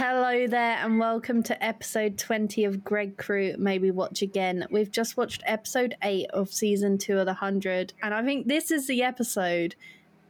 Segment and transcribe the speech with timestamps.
[0.00, 4.64] Hello there, and welcome to episode 20 of Gregkru Maybe Watch Again.
[4.70, 8.70] We've just watched episode 8 of season 2 of The 100, and I think this
[8.70, 9.74] is the episode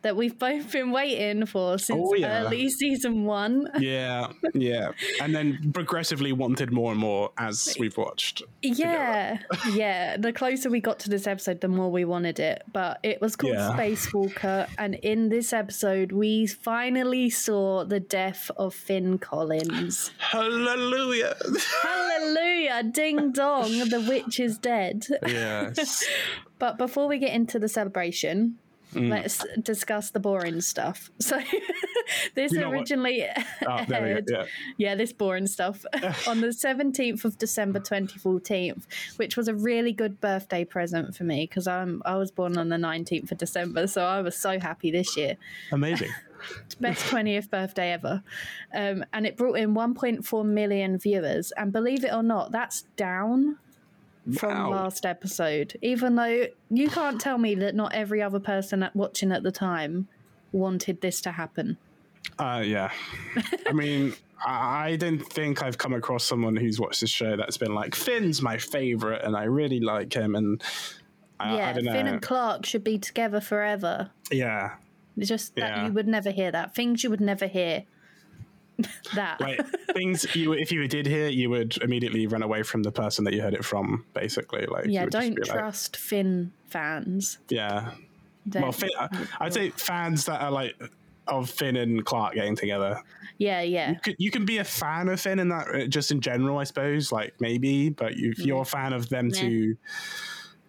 [0.02, 2.44] that we've both been waiting for since Oh, yeah.
[2.44, 3.70] early season 1.
[3.80, 4.92] Yeah, yeah.
[5.20, 8.42] And then progressively wanted more and more as we've watched.
[8.62, 9.38] Yeah,
[9.72, 10.16] yeah.
[10.16, 12.62] The closer we got to this episode, the more we wanted it.
[12.72, 13.70] But it was called Yeah.
[13.76, 20.10] Spacewalker, and in this episode, we finally saw the death of Finn Collins.
[20.18, 21.36] Hallelujah.
[21.82, 22.82] Hallelujah!
[22.84, 25.06] Ding dong, the witch is dead.
[25.26, 26.04] yes.
[26.58, 28.58] But before we get into the celebration,
[28.94, 29.10] Mm.
[29.10, 31.10] let's discuss the boring stuff.
[31.20, 31.38] So,
[32.34, 33.26] this You know originally
[33.66, 34.24] Oh, aired.
[34.30, 34.44] Yeah.
[34.78, 35.84] yeah, this boring stuff,
[36.26, 38.82] on the 17th of December 2014,
[39.16, 42.70] which was a really good birthday present for me because I'm I was born on
[42.70, 45.36] the 19th of December, so I was so happy this year.
[45.70, 46.10] Amazing.
[46.80, 48.22] Best 20th birthday ever.
[48.74, 51.52] Um, and it brought in 1.4 million viewers.
[51.56, 53.58] And believe it or not, that's down
[54.36, 54.70] from Wow.
[54.70, 55.76] last episode.
[55.82, 59.52] Even though you can't tell me that not every other person at, watching at the
[59.52, 60.08] time
[60.52, 61.76] wanted this to happen.
[62.38, 62.90] Uh, yeah.
[63.66, 67.74] I mean, I don't think I've come across someone who's watched this show that's been
[67.74, 70.34] like, Finn's my favorite and I really like him.
[70.34, 70.62] And
[71.40, 71.92] I, yeah, I don't know.
[71.92, 74.10] Finn and Clarke should be together forever.
[74.30, 74.74] yeah.
[75.16, 75.86] It's just that Yeah.
[75.86, 76.76] you would never hear that.
[76.76, 77.82] Things you would never hear.
[79.14, 79.40] that.
[79.40, 79.60] Like
[79.92, 83.34] things you, if you did hear, you would immediately run away from the person that
[83.34, 84.66] you heard it from, basically.
[84.66, 87.38] Like, yeah, don't be like- trust Finn fans.
[87.48, 87.92] yeah.
[88.48, 90.74] Don't- Well, Finn, I- I'd say fans that are like
[91.26, 93.02] of Finn and Clarke getting together.
[93.36, 93.94] yeah, yeah.
[93.94, 96.64] Could- You can be a fan of Finn and that uh, just in general, I
[96.64, 97.12] suppose.
[97.12, 99.76] Like maybe, but you, if you're a fan of them two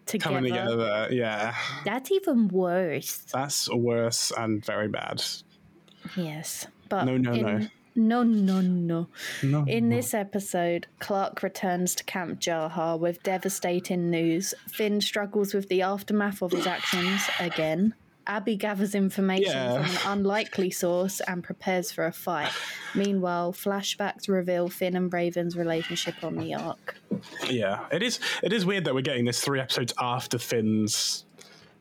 [0.07, 0.23] Together.
[0.35, 3.19] coming together, yeah, That's even worse.
[3.31, 5.23] that's worse and very bad.
[6.17, 7.67] Yes, but No, no, in, no.
[7.95, 9.07] No, no, no.
[9.43, 14.53] No, In this episode, Clarke returns to Camp Jaha with devastating news.
[14.67, 17.93] Finn struggles with the aftermath of his actions again.
[18.27, 19.83] Abby gathers information Yeah.
[19.83, 22.51] from an unlikely source and prepares for a fight.
[22.93, 26.95] Meanwhile, flashbacks reveal Finn and Raven's relationship on the Ark.
[27.49, 28.19] yeah, it is.
[28.43, 31.25] It is weird that we're getting this three episodes after Finn's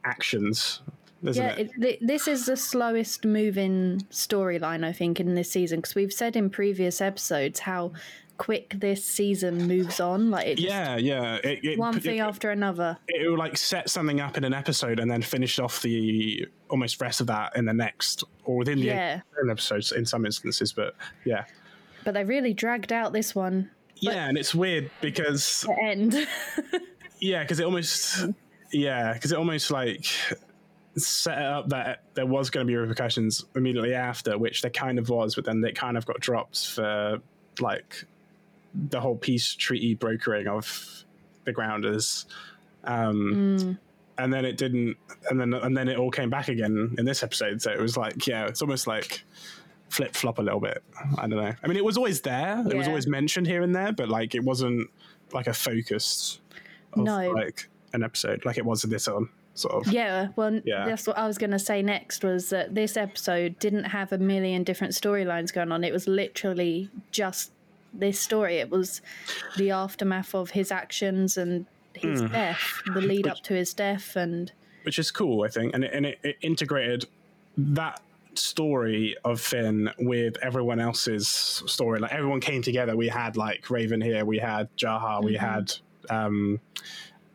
[0.04, 0.80] actions,
[1.22, 1.70] isn't Yeah, it?
[1.80, 6.36] it, this is the slowest moving storyline, I think, in this season because we've said
[6.36, 7.92] in previous episodes how
[8.36, 10.30] quick this season moves on.
[10.30, 11.36] Like, it yeah, yeah.
[11.42, 12.96] It, it, one thing after another.
[13.08, 17.00] it will like set something up in an episode and then finish off the almost
[17.00, 19.20] rest of that in the next or within the Yeah.
[19.50, 20.72] episodes in some instances.
[20.72, 21.46] But yeah,
[22.04, 26.14] But they really dragged out this one yeah, and it's weird because end.
[27.20, 28.26] yeah, because it almost
[28.72, 30.06] yeah, because it almost like
[30.98, 34.98] set it up that there was going to be repercussions immediately after, which there kind
[34.98, 37.20] of was, but then they kind of got dropped for
[37.60, 38.04] like
[38.74, 41.04] the whole peace treaty brokering of
[41.44, 42.26] the grounders.
[42.84, 43.78] Um,
[44.18, 44.96] And then it didn't,
[45.30, 47.62] and then and then it all came back again in this episode.
[47.62, 49.22] So it was like, yeah, it's almost like
[49.90, 50.82] flip flop a little bit.
[51.16, 51.52] I don't know.
[51.62, 52.64] I mean, it was always there.
[52.68, 54.90] It was always mentioned here and there, but like it wasn't
[55.32, 56.40] like a focus
[56.94, 57.30] of No.
[57.30, 59.92] like an episode like it was in this one sort of.
[59.92, 60.86] yeah, well, Yeah.
[60.86, 64.18] that's what I was going to say next was that this episode didn't have a
[64.18, 65.84] million different storylines going on.
[65.84, 67.52] It was literally just
[67.92, 68.56] this story.
[68.58, 69.00] It was
[69.56, 72.26] the aftermath of his actions and his Hmm.
[72.28, 72.60] death,
[72.94, 74.52] the lead up to his death, and
[74.84, 77.06] which is cool, I think, and it, and it, it integrated
[77.56, 78.00] that
[78.34, 81.98] story of Finn with everyone else's story.
[81.98, 82.96] Like everyone came together.
[82.96, 85.72] We had like Raven here, we had Jaha, we had
[86.08, 86.60] um,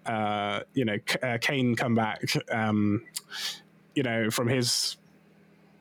[0.06, 2.22] uh, you know uh, Kane come back.
[2.52, 3.04] Um,
[3.96, 4.98] you know from his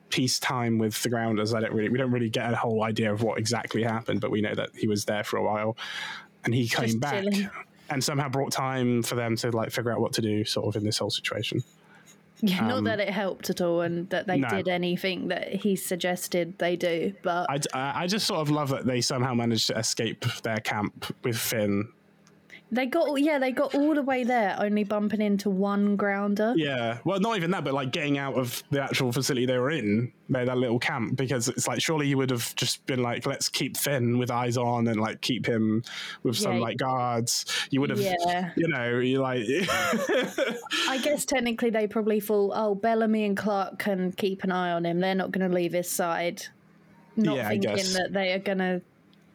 [0.09, 1.53] peace time with the Grounders.
[1.53, 4.29] I don't really we don't really get a whole idea of what exactly happened, but
[4.31, 5.75] we know that he was there for a while,
[6.45, 7.23] and he came Just back.
[7.23, 7.49] chilling.
[7.89, 10.75] And somehow brought time for them to like figure out what to do, sort of
[10.77, 11.63] in this whole situation.
[12.41, 14.49] yeah, not that it helped at all, and that they Um, no.
[14.49, 17.13] did anything that he suggested they do.
[17.23, 20.57] But I, I I just sort of love that they somehow managed to escape their
[20.57, 21.89] camp with Finn.
[22.73, 26.53] They got yeah, they got all the way there, only bumping into one grounder.
[26.55, 29.69] Yeah, well, not even that, but like getting out of the actual facility they were
[29.69, 33.27] in, their that little camp, because it's like surely you would have just been like,
[33.27, 35.83] let's keep Finn with eyes on and like keep him
[36.23, 36.61] with some Yeah.
[36.61, 37.45] like guards.
[37.69, 38.51] You would have, Yeah.
[38.55, 39.43] you know, you like,
[40.89, 44.85] I guess technically they probably thought, oh, Bellamy and Clarke can keep an eye on
[44.85, 44.99] him.
[44.99, 46.43] They're not going to leave his side.
[47.15, 48.81] Not Yeah, thinking that they are going to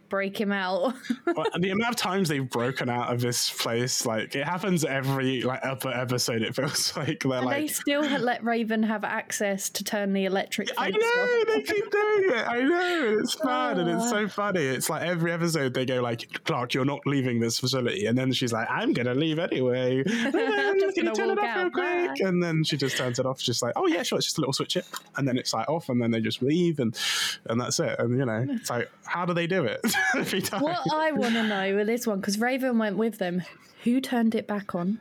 [0.08, 0.94] break him out.
[1.26, 5.42] well, the amount of times they've broken out of this place, like it happens every
[5.42, 6.42] like upper episode.
[6.42, 7.56] It feels like they're and like.
[7.56, 10.70] they still let Raven have access to turn the electric.
[10.76, 11.46] I know off.
[11.48, 12.48] they keep doing it.
[12.48, 14.60] I know it's fun and it's so funny.
[14.60, 18.32] It's like every episode they go like, "Clarke, you're not leaving this facility," and then
[18.32, 22.20] she's like, "I'm gonna leave anyway." I'm just gonna turn it off real quick?
[22.20, 24.40] And then she just turns it off, just like, "Oh yeah, sure." It's just a
[24.40, 26.98] little switch it, and then it's like off, and then they just leave, and
[27.46, 27.98] and that's it.
[27.98, 29.80] And you know, it's like, how do they do it
[30.16, 30.62] every time?
[30.62, 33.42] What I want to know with this one, because Raven went with them,
[33.84, 35.00] who turned it back on?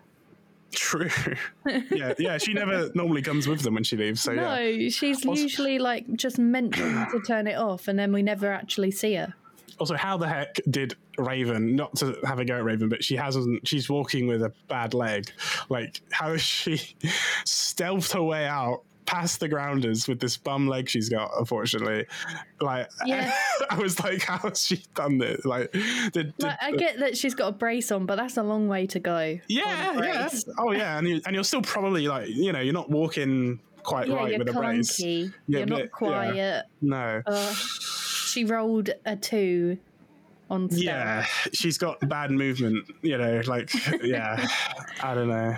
[0.74, 1.10] True.
[1.92, 2.38] yeah, yeah.
[2.38, 4.22] She never normally comes with them when she leaves.
[4.22, 4.90] So no, yeah.
[4.90, 8.92] she's Also- usually like just mentioned to turn it off, and then we never actually
[8.92, 9.34] see her.
[9.80, 13.16] Also, how the heck did Raven not to have a go at Raven, but she
[13.16, 13.68] hasn't?
[13.68, 15.30] She's walking with a bad leg.
[15.70, 16.78] Like, how is she
[17.46, 18.82] stealthed her way out?
[19.08, 22.06] Past the grounders with this bum leg she's got, unfortunately.
[22.62, 23.34] Like, Yeah.
[23.70, 25.44] I was like, how has she done this?
[25.46, 28.44] Like, did, did, Like, I get that she's got a brace on, but that's a
[28.44, 29.40] long way to go.
[29.48, 30.30] yeah, yeah.
[30.60, 30.98] Oh, yeah.
[31.00, 34.30] And, you, and you're still probably like, you know, you're not walking quite Yeah, right
[34.32, 35.00] you're with a brace.
[35.00, 35.34] clunky.
[35.48, 36.66] Yeah, you're but- not quiet.
[36.82, 37.22] No.
[37.26, 39.78] Uh, she rolled a two
[40.50, 40.68] on.
[40.72, 43.72] Yeah, she's got bad movement, you know, like,
[44.04, 44.46] yeah,
[45.02, 45.56] I don't know.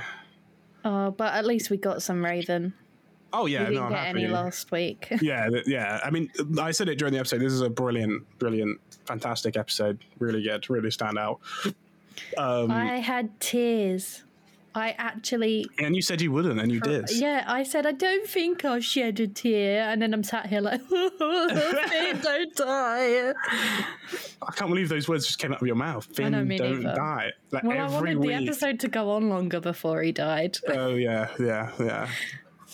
[0.86, 2.74] Uh, but at least we got some Raven.
[3.32, 4.24] Oh, yeah, we didn't no, I'm get happy.
[4.24, 5.08] any last week.
[5.22, 6.00] Yeah, yeah.
[6.04, 7.40] I mean, I said it during the episode.
[7.42, 10.00] This is a brilliant, brilliant, fantastic episode.
[10.18, 11.40] Really good, really stand out.
[12.38, 14.24] Um, I had tears.
[14.76, 17.10] I actually and you said you wouldn't, and you did.
[17.12, 20.62] Yeah, I said I don't think I'll shed a tear, and then I'm sat here
[20.62, 21.00] like, Finn,
[22.22, 23.34] don't die.
[24.42, 26.08] I can't believe those words just came out of your mouth.
[26.14, 26.84] Finn, don't neither.
[26.84, 27.32] die.
[27.52, 28.30] Like Well, I wanted week.
[28.30, 30.60] the episode to go on longer before he died.
[30.68, 32.10] Oh yeah, yeah, yeah.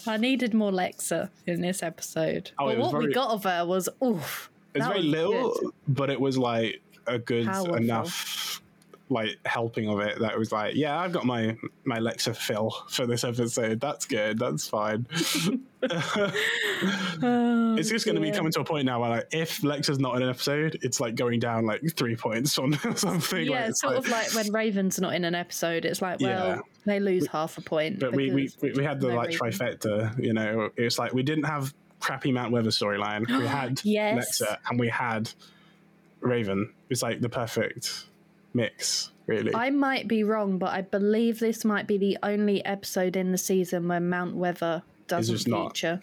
[0.07, 2.51] I needed more Lexa in this episode.
[2.59, 4.49] Oh, but it was what we got of her was oof.
[4.73, 5.71] It's very was little, good.
[5.87, 7.75] but it was like a good Powerful.
[7.75, 8.61] enough
[9.09, 13.05] like helping of it that was like, yeah, I've got my my Lexa fill for
[13.05, 13.79] this episode.
[13.79, 14.39] That's good.
[14.39, 15.05] That's fine.
[15.87, 19.99] Oh, it's just going to be coming to a point now where like if Lexa's
[19.99, 23.45] not in an episode, it's like going down like three points on something.
[23.45, 26.47] Yeah, like, it's sort of like when Raven's not in an episode, it's like, well,
[26.47, 26.59] Yeah.
[26.85, 27.99] they lose half a point.
[27.99, 30.17] But we, we we had the no like trifecta.
[30.21, 33.27] You know, it's like we didn't have crappy Mount Weather storyline.
[33.27, 34.41] We had Yes.
[34.41, 35.29] Lexa and we had
[36.21, 36.73] Raven.
[36.89, 38.07] It's like the perfect
[38.55, 39.53] mix, really.
[39.53, 43.37] I might be wrong, but I believe this might be the only episode in the
[43.37, 45.75] season where Mount Weather doesn't just not.
[45.75, 45.99] feature.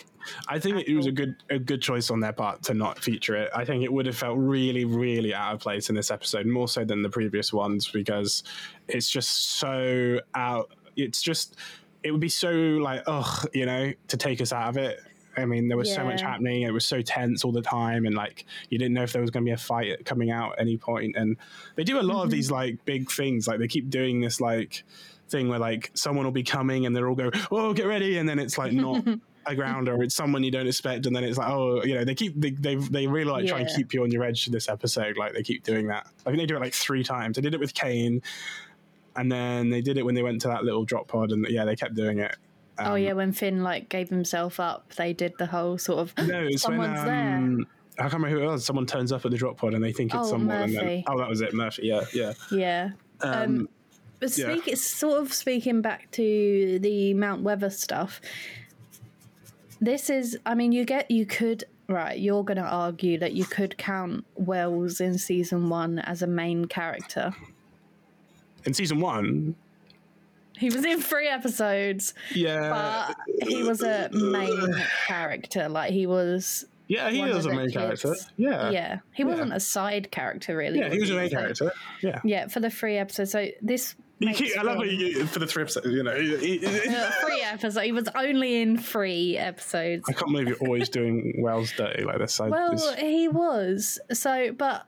[0.48, 3.34] I think it was a good a good choice on their part to not feature
[3.34, 3.50] it.
[3.54, 6.68] I think it would have felt really really out of place in this episode, more
[6.68, 8.44] so than the previous ones because
[8.88, 10.70] it's just so out.
[10.96, 11.56] It's just
[12.04, 15.00] it would be so like ugh, you know, to take us out of it.
[15.36, 16.62] I mean, there was so much happening.
[16.62, 19.30] It was so tense all the time, and like you didn't know if there was
[19.30, 21.16] going to be a fight coming out at any point.
[21.16, 21.36] And
[21.76, 22.30] they do a lot of mm-hmm.
[22.30, 23.48] these like big things.
[23.48, 24.84] Like they keep doing this like
[25.28, 28.28] thing where like someone will be coming and they'll all go, "Oh, get ready," and
[28.28, 29.04] then it's like not
[29.46, 30.02] a grounder.
[30.02, 32.50] It's someone you don't expect, and then it's like, oh, you know, they keep they
[32.50, 35.16] they, they really like try and keep you on your edge to this episode.
[35.16, 36.06] Like they keep doing that.
[36.26, 37.36] I think they do it like three times.
[37.36, 38.22] They did it with Kane,
[39.16, 41.64] and then they did it when they went to that little drop pod, and yeah,
[41.64, 42.36] they kept doing it.
[42.78, 46.14] Oh Um, yeah, when Finn like gave himself up, they did the whole sort of
[46.18, 47.36] No, it's when someone's there.
[47.36, 47.66] um,
[47.98, 48.64] I can't remember who it was.
[48.64, 50.56] Someone turns up at the drop pod and they think it's Oh, someone.
[50.62, 51.04] And then, Murphy.
[51.06, 51.86] oh, that was it, Murphy.
[51.86, 52.32] Yeah, yeah.
[52.50, 52.90] Yeah.
[53.20, 53.68] Um,
[54.18, 54.46] But Yeah.
[54.54, 58.20] speak, it's sort of speaking back to the Mount Weather stuff.
[59.80, 63.44] This is, I mean, you get, you could, right, you're going to argue that you
[63.44, 67.34] could count Wells in season one as a main character.
[68.64, 69.56] in season one,
[70.58, 74.74] He was in three episodes, yeah, but he was a main
[75.06, 75.68] character.
[75.68, 76.66] Like, he was.
[76.88, 77.74] yeah, he was a main kids.
[78.02, 78.14] character.
[78.36, 78.98] Yeah, Yeah.
[79.12, 80.78] He wasn't a side character, really.
[80.78, 81.72] yeah, he was a main So- character.
[82.02, 82.20] Yeah.
[82.24, 83.32] Yeah, for the three episodes.
[83.32, 83.94] So this.
[84.20, 85.86] Keep, I love how you for the three episodes.
[85.88, 87.80] You know, three episodes.
[87.80, 90.04] He was only in three episodes.
[90.08, 92.38] I can't believe you're always doing Wells dirty like this.
[92.38, 93.98] Well, just- he was.
[94.12, 94.86] So, but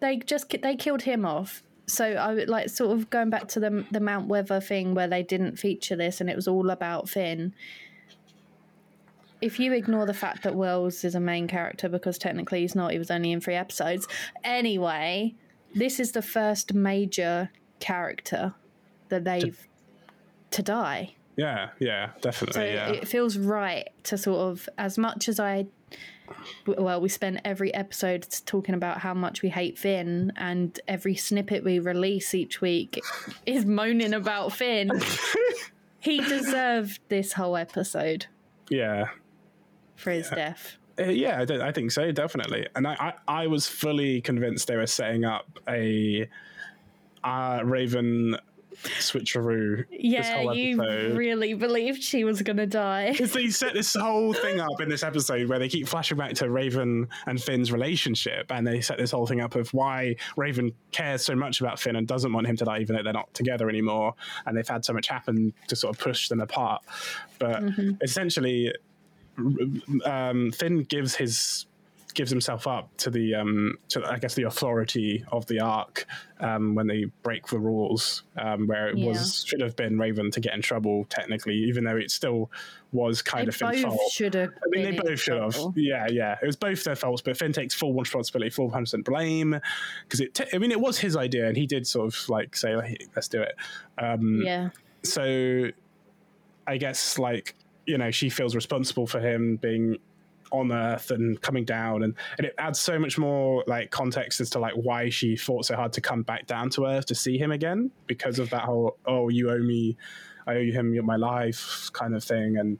[0.00, 1.62] they just they killed him off.
[1.92, 5.08] So I would like sort of going back to the the Mount Weather thing where
[5.08, 7.54] they didn't feature this and it was all about Finn.
[9.42, 12.92] If you ignore the fact that Wells is a main character because technically he's not,
[12.92, 14.06] he was only in three episodes.
[14.44, 15.34] Anyway,
[15.74, 18.54] this is the first major character
[19.08, 19.66] that they've
[20.52, 21.14] to die.
[21.36, 22.60] yeah, yeah, definitely.
[22.60, 25.66] So yeah, it feels right to sort of, as much as I,
[26.66, 31.64] well, we spend every episode talking about how much we hate Finn, and every snippet
[31.64, 33.00] we release each week
[33.46, 34.90] is moaning about Finn.
[36.00, 38.26] he deserved this whole episode
[38.68, 39.06] yeah.
[39.96, 40.76] for his death.
[40.98, 42.66] Uh, yeah, I, I think so, definitely.
[42.74, 46.28] And I, I, I was fully convinced they were setting up a
[47.24, 48.36] uh, Raven
[48.82, 49.84] switcheroo.
[49.90, 50.80] Yeah, you
[51.14, 53.12] really believed she was gonna die.
[53.12, 56.34] Because they set this whole thing up in this episode where they keep flashing back
[56.34, 60.72] to Raven and Finn's relationship, and they set this whole thing up of why Raven
[60.90, 63.32] cares so much about Finn and doesn't want him to die, even though they're not
[63.34, 64.14] together anymore,
[64.46, 66.82] and they've had so much happen to sort of push them apart.
[67.38, 67.62] But
[68.02, 68.72] essentially,
[70.04, 71.66] um, Finn gives his
[72.14, 76.06] gives himself up to the um, to I guess the authority of the Ark
[76.40, 79.06] um, when they break the rules, um, where it Yeah.
[79.08, 82.50] was should have been Raven to get in trouble technically, even though it still
[82.92, 84.00] was kind They of Finn's fault.
[84.12, 84.50] should have.
[84.50, 85.56] I mean, they both should have.
[85.76, 86.36] Yeah, yeah.
[86.42, 89.58] It was both their faults, but Finn takes full responsibility, full percent blame,
[90.04, 90.40] because it.
[90.52, 93.28] I mean, it was his idea, and he did sort of like say, "Hey, "Let's
[93.28, 93.54] do it."
[93.98, 94.68] Um, Yeah,
[95.02, 95.68] so
[96.66, 97.54] I guess like
[97.86, 99.98] you know she feels responsible for him being
[100.52, 104.50] on Earth and coming down, and, and it adds so much more like context as
[104.50, 107.38] to like why she fought so hard to come back down to Earth to see
[107.38, 109.96] him again because of that whole oh you owe me,
[110.46, 112.78] I owe you him my life kind of thing, and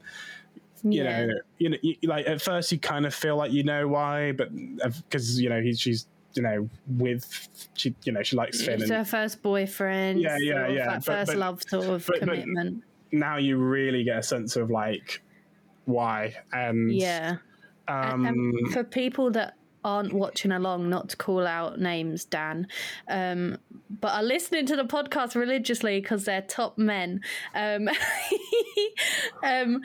[0.83, 1.25] you yeah.
[1.25, 4.31] know you know you, like at first you kind of feel like you know why,
[4.33, 4.49] but
[4.83, 8.75] uh, because you know he's she's you know with she you know she likes Finn
[8.81, 10.21] It's and her first boyfriend.
[10.21, 12.83] Yeah, yeah, yeah, That but- first but- love sort of but- commitment.
[13.11, 15.21] now you really get a sense of like
[15.85, 17.37] why and yeah.
[17.87, 22.67] Um And- and for people that aren't watching along, not to call out names, Dan,
[23.09, 23.57] um,
[23.89, 27.19] but are listening to the podcast religiously because they're top men.
[27.53, 27.89] Um,
[29.43, 29.81] um,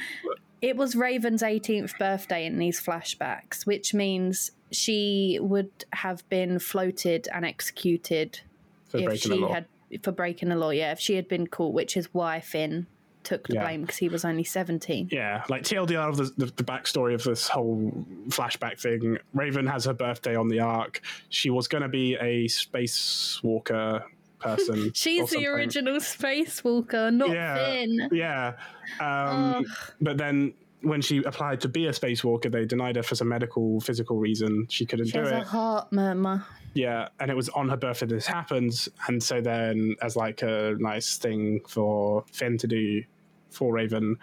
[0.60, 7.28] it was Raven's 18th birthday in these flashbacks, which means she would have been floated
[7.32, 8.40] and executed
[8.88, 9.66] for if she had
[10.02, 10.70] for breaking the law.
[10.70, 12.86] Yeah, if she had been caught, which is why Finn
[13.28, 13.64] took the Yeah.
[13.64, 15.08] blame because he was only 17.
[15.12, 17.92] yeah, like TLDR of the, the, the backstory of this whole
[18.28, 19.18] flashback thing.
[19.34, 21.00] Raven has her birthday on the Ark.
[21.28, 24.02] She was going to be a spacewalker
[24.38, 24.92] person.
[24.94, 27.56] She's the original spacewalker, not Yeah.
[27.66, 28.08] Finn.
[28.12, 28.52] Yeah,
[29.00, 29.64] um,
[30.00, 33.80] but then when she applied to be a spacewalker, they denied her for some medical,
[33.80, 34.66] physical reason.
[34.70, 35.34] She couldn't She do has it.
[35.42, 36.44] a heart murmur.
[36.74, 40.76] Yeah, and it was on her birthday this happened, and so then as like a
[40.78, 43.02] nice thing for Finn to do
[43.50, 44.16] for Raven,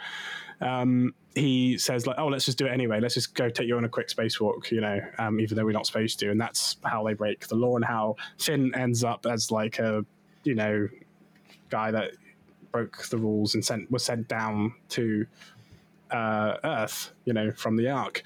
[0.61, 2.99] um, he says like, "Oh, let's just do it anyway.
[2.99, 5.71] Let's just go take you on a quick spacewalk, you know, um, even though we're
[5.71, 9.25] not supposed to." And that's how they break the law, and how Finn ends up
[9.25, 10.05] as like a,
[10.43, 10.87] you know,
[11.69, 12.11] guy that
[12.71, 15.25] broke the rules and sent was sent down to
[16.11, 18.23] uh, Earth, you know, from the Ark,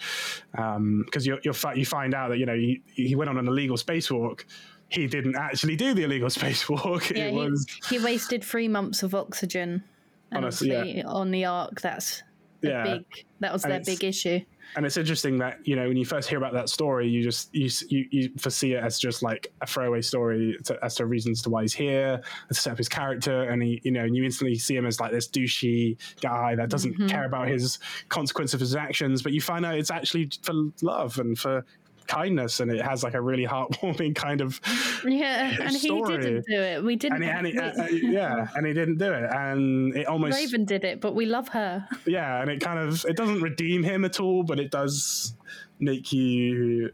[0.52, 3.78] because you you you find out that you know he, he went on an illegal
[3.78, 4.46] spacewalk.
[4.90, 7.16] He didn't actually do the illegal spacewalk.
[7.16, 9.84] Yeah, it he, was he wasted three months of oxygen.
[10.32, 11.04] Honestly, yeah.
[11.08, 12.22] on the ark, that's
[12.64, 12.84] a Yeah.
[12.84, 13.06] big.
[13.40, 14.40] That was And their big issue.
[14.76, 17.54] and it's interesting that you know when you first hear about that story, you just
[17.56, 21.42] you you, you foresee it as just like a throwaway story to, as to reasons
[21.44, 24.24] to why he's here, to set up his character, and he you know and you
[24.24, 27.08] instantly see him as like this douchey guy that doesn't Mm-hmm.
[27.08, 31.18] care about his consequence of his actions, but you find out it's actually for love
[31.18, 31.66] and for
[32.10, 34.60] kindness, and it has like a really heartwarming kind of
[35.06, 36.84] Yeah, and he didn't do it.
[36.84, 37.24] We didn't.
[37.24, 40.36] and, he, and we- uh, uh, yeah, and he didn't do it, and it almost
[40.38, 41.88] Raven did it, but we love her.
[42.06, 45.36] yeah, and it kind of it doesn't redeem him at all, but it does
[45.80, 46.92] make you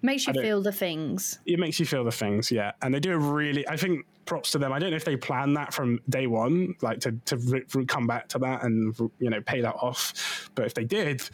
[0.00, 1.40] Makes you feel the things.
[1.44, 2.70] it makes you feel the things, yeah.
[2.82, 4.72] And they do a really, I think, props to them.
[4.72, 7.84] I don't know if they planned that from day one, like to to re- re-
[7.84, 10.50] come back to that and you know pay that off.
[10.54, 11.28] But if they did,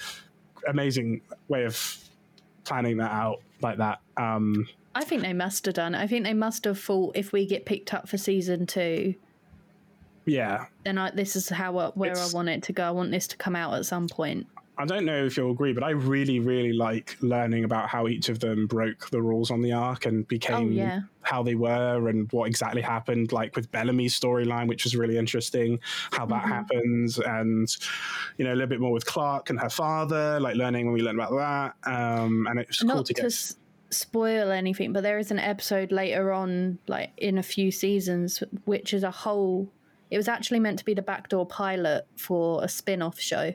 [0.67, 1.77] amazing way of
[2.65, 4.01] planning that out like that.
[4.17, 5.95] Um, I think they must have done.
[5.95, 9.15] I think they must have thought if we get picked up for season two,
[10.25, 12.85] yeah, then I, this is how where It's- I want it to go.
[12.85, 14.47] I want this to come out at some point.
[14.77, 18.29] I don't know if you'll agree, but I really, really like learning about how each
[18.29, 21.01] of them broke the rules on the Ark and became Oh, yeah.
[21.23, 23.31] how they were and what exactly happened.
[23.31, 25.79] Like with Bellamy's storyline, which was really interesting,
[26.11, 26.49] how that Mm-hmm.
[26.53, 27.69] happens, and
[28.37, 31.03] you know a little bit more with Clarke and her father, like learning when we
[31.03, 31.91] learned about that.
[31.93, 33.27] Um, and it's cool Not to to get.
[33.27, 33.57] s-
[33.91, 38.93] spoil anything, but there is an episode later on, like in a few seasons, which
[38.93, 39.71] is a whole.
[40.11, 43.53] It was actually meant to be the backdoor pilot for a spin off show,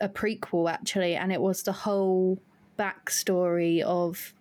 [0.00, 2.38] a prequel actually, and it was the whole
[2.78, 4.34] backstory of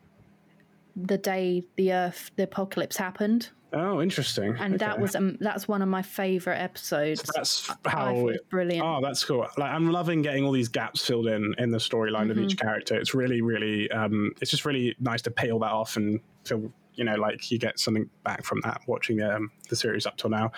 [0.95, 4.55] the day the Earth, the apocalypse happened, oh, interesting.
[4.59, 7.21] and that was um, that's one of my favorite episodes.
[7.35, 8.29] that's how.
[8.29, 8.85] It, brilliant.
[8.85, 9.45] Oh, that's cool.
[9.57, 12.45] Like I'm loving getting all these gaps filled in in the storyline of Mm-hmm.
[12.45, 12.95] each character.
[12.97, 17.03] It's really, really, um, it's just really nice to peel that off and feel you
[17.03, 20.51] know, like you get something back from that watching um, the series up till now.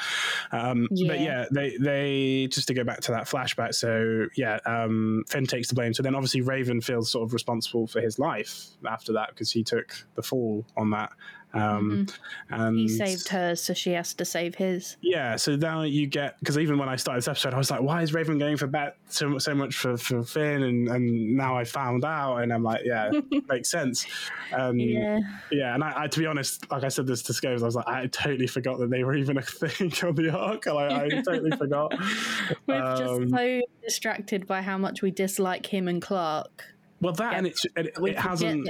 [0.52, 1.08] Um, Yeah.
[1.08, 3.74] But yeah, they they just to go back to that flashback.
[3.74, 5.94] So yeah, um, Finn takes the blame.
[5.94, 9.64] So then obviously Raven feels sort of responsible for his life after that because he
[9.64, 11.12] took the fall on that.
[11.54, 12.08] Um,
[12.50, 12.78] and Mm-hmm.
[12.78, 14.98] He saved her, so she has to save his.
[15.02, 17.82] yeah, so now you get because even when I started this episode, I was like,
[17.82, 21.36] "Why is Raven going for bat so much, so much for, for Finn?" And and
[21.38, 23.12] now I found out, and I'm like, "Yeah,
[23.50, 24.06] makes sense."
[24.54, 25.20] Um, Yeah.
[25.52, 27.76] yeah, and I, I, to be honest, like I said this to Scobes, I was
[27.76, 30.66] like, I totally forgot that they were even a thing on the Ark.
[30.66, 31.94] Like, I totally forgot.
[32.68, 36.66] We're Um, just so distracted by how much we dislike him and Clarke.
[37.02, 37.38] Well, that Yeah.
[37.38, 38.68] and it, it, it hasn't.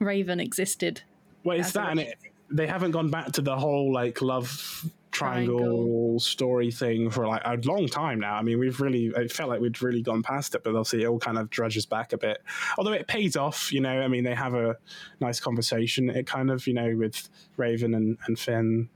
[0.00, 1.02] Raven existed.
[1.46, 2.18] Well, it's that, and it,
[2.50, 6.20] they haven't gone back to the whole like love triangle, Triangle.
[6.20, 8.34] story thing for like a long time now.
[8.34, 11.06] I mean, we've really it felt like we'd really gone past it, but obviously it
[11.06, 12.42] all kind of drudges back a bit.
[12.76, 14.00] Although it pays off, you know.
[14.02, 14.76] I mean, they have a
[15.20, 16.10] nice conversation.
[16.10, 18.88] It kind of, you know, with Raven and and Finn.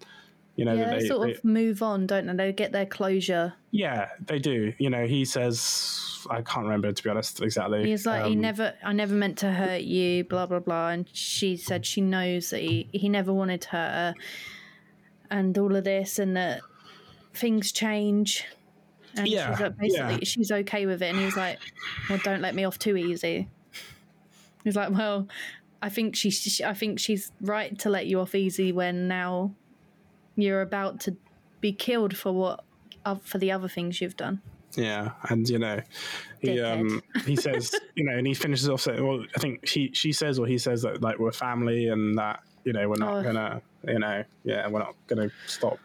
[0.57, 2.35] You know, yeah, they, sort they- of move on, don't they?
[2.35, 3.54] They get their closure.
[3.71, 4.75] yeah, they do.
[4.78, 7.84] You know, he says, I can't remember to be honest exactly.
[7.86, 10.90] He's like, he Um, never, I never meant to hurt you, blah blah blah.
[10.90, 14.14] And she said she knows that he, he never wanted to hurt her,
[15.30, 16.60] and all of this, and that
[17.32, 18.44] things change.
[19.16, 20.18] And Yeah, she's like, basically, yeah.
[20.24, 21.06] she's okay with it.
[21.06, 21.58] And he's like,
[22.08, 23.48] well, don't let me off too easy.
[24.62, 25.26] He's like, well,
[25.82, 29.54] I think she's, she, I think she's right to let you off easy when now
[30.36, 31.16] you're about to
[31.60, 32.64] be killed for what,
[33.22, 34.42] for the other things you've done.
[34.80, 35.80] Yeah, and you know,
[36.40, 39.90] he um he says, you know, and he finishes off saying, well, I think she
[39.92, 43.14] she says or he says that like we're family and that you know we're not
[43.18, 43.22] Oh.
[43.22, 45.78] gonna you know yeah we're not gonna stop.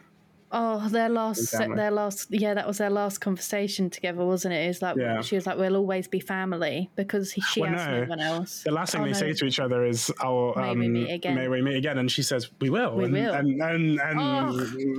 [0.52, 4.58] Oh, their last, their last, yeah, that was their last conversation together, wasn't it?
[4.68, 5.20] It's like Yeah.
[5.20, 8.02] she was like, "We'll always be family," because he, she Well, has no.
[8.04, 8.62] no one else.
[8.62, 9.18] The last thing Oh, they no.
[9.18, 11.98] say to each other is, "Oh, May um, we meet again." May we meet again?"
[11.98, 13.34] And she says, "We will." We and, will.
[13.34, 14.52] And and, and Oh.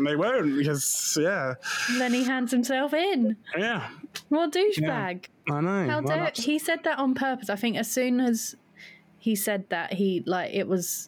[0.06, 1.54] they won't because yeah,
[1.90, 3.38] And then he hands himself in.
[3.58, 3.88] yeah,
[4.28, 5.28] What douchebag!
[5.50, 5.88] I know.
[5.88, 7.50] How Well, dare he said that on purpose?
[7.50, 8.58] I think as soon as
[9.18, 11.08] he said that, he like it was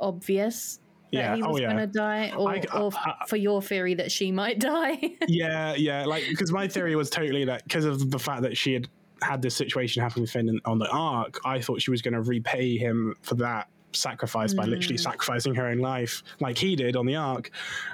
[0.00, 0.80] obvious
[1.12, 1.36] Yeah.
[1.36, 1.66] he Oh, was yeah.
[1.72, 4.98] going to die, or, I- or I- for your theory that she might die.
[5.28, 6.04] yeah, yeah.
[6.04, 8.88] Like because my theory was totally that because of the fact that she had
[9.22, 12.20] had this situation happen with Finn on the Ark, I thought she was going to
[12.22, 14.70] repay him for that sacrifice by Mm.
[14.70, 17.50] literally sacrificing her own life like he did on the Ark,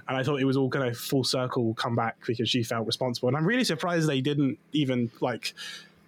[0.09, 2.87] and I thought it was all going to full circle come back because she felt
[2.89, 3.29] responsible.
[3.29, 5.55] And I'm really surprised they didn't even like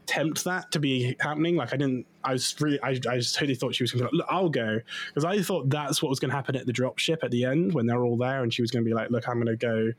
[0.07, 1.57] tempt that to be happening.
[1.57, 2.07] Like I didn't.
[2.23, 2.81] I was really.
[2.83, 4.15] I, I just totally thought she was going to.
[4.17, 6.99] Look, I'll go because I thought that's what was going to happen at the drop
[6.99, 9.11] ship at the end when they're all there, and she was going to be like,
[9.11, 9.93] "Look, I'm going to go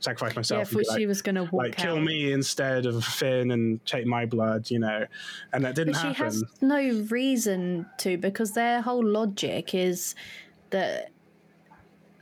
[0.00, 2.02] sacrifice myself." yeah, for like, she was going to walk like kill out.
[2.04, 5.06] me instead of Finn and take my blood, you know,
[5.52, 6.24] and that didn't But she happen.
[6.24, 10.14] has no reason to because their whole logic is
[10.70, 11.10] that,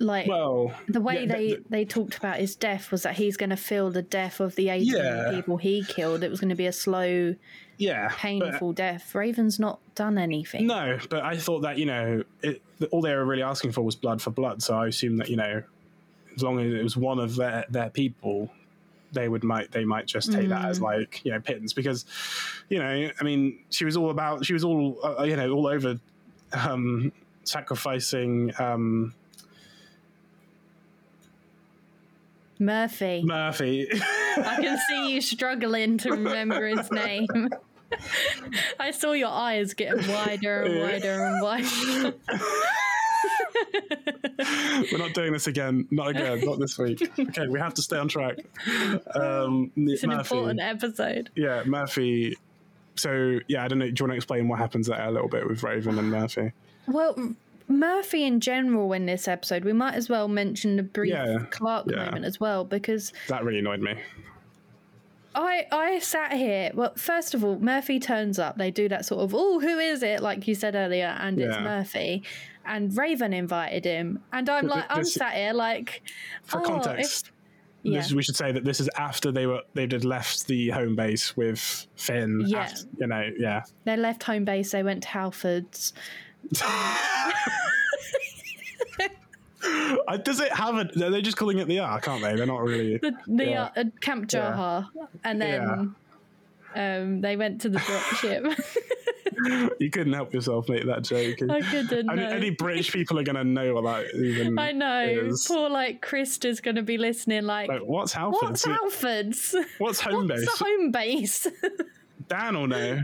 [0.01, 3.37] like, well, the way yeah, they th- they talked about his death was that he's
[3.37, 5.31] going to feel the death of the 18 Yeah.
[5.33, 6.23] people he killed.
[6.25, 7.35] It was going to be a slow,
[7.77, 9.15] yeah, but- painful death.
[9.15, 10.67] Raven's not done anything.
[10.67, 13.95] no, but I thought that you know, it, all they were really asking for was
[13.95, 14.63] blood for blood.
[14.63, 15.63] So I assume that you know,
[16.35, 18.49] as long as it was one of their their people,
[19.13, 20.71] they would might they might just take that Mm.
[20.71, 22.07] as like you know pittance because,
[22.71, 25.67] you know, I mean, she was all about she was all uh, you know all
[25.67, 25.99] over,
[26.55, 27.13] um,
[27.45, 28.53] sacrificing.
[28.59, 29.15] Um,
[32.61, 33.23] Murphy.
[33.25, 33.89] Murphy.
[33.91, 37.27] I can see you struggling to remember his name.
[38.79, 42.15] I saw your eyes getting wider and wider and wider.
[44.93, 45.89] We're not doing this again.
[45.91, 46.45] Not again.
[46.45, 47.03] Not this week.
[47.19, 48.37] Okay, we have to stay on track.
[49.15, 50.21] Um, It's an Murphy.
[50.37, 51.31] important episode.
[51.35, 52.37] Yeah, Murphy.
[52.97, 53.91] So yeah, I don't know.
[53.91, 56.53] Do you want to explain what happens there a little bit with Raven and Murphy?
[56.87, 57.35] Well,
[57.71, 61.87] Murphy in general in this episode, we might as well mention the brief Yeah, Clarke
[61.91, 62.05] yeah.
[62.05, 63.95] moment as well because That really annoyed me.
[65.35, 66.73] I I sat here.
[66.75, 68.59] Well, first of all, Murphy turns up.
[68.59, 70.21] They do that sort of, oh, who is it?
[70.21, 72.25] Like you said earlier, and it's Murphy.
[72.67, 76.03] And Raven invited him, and I'm But like, th- I'm sat here like,
[76.43, 77.33] For oh, context, if-
[77.83, 80.69] yeah, this, we should say that this is after they were they had left the
[80.71, 82.43] home base with Finn.
[82.47, 82.59] Yeah.
[82.63, 83.63] after- you know, yeah.
[83.85, 84.73] they left home base.
[84.73, 85.93] They went to Halfords.
[90.25, 90.85] Does it have a?
[90.95, 92.35] They're just calling it the Ark, aren't they?
[92.35, 92.97] They're not really.
[92.99, 93.63] the, the Yeah.
[93.65, 94.89] uh, uh, Camp Jaha,
[95.25, 95.95] and then
[96.75, 98.61] um, they went to the dropship.
[99.79, 101.39] You couldn't help yourself make that joke.
[101.49, 102.05] I couldn't.
[102.15, 102.29] No.
[102.29, 104.59] only British people are going to know what that even.
[104.59, 105.03] I know.
[105.09, 105.47] is.
[105.49, 107.45] Poor like Krista's going to be listening.
[107.45, 108.43] Like, Like, what's Halford?
[108.51, 109.55] what's Halfords?
[109.79, 110.59] What's home What's base?
[110.59, 111.47] home base?
[112.29, 113.01] Dan will know.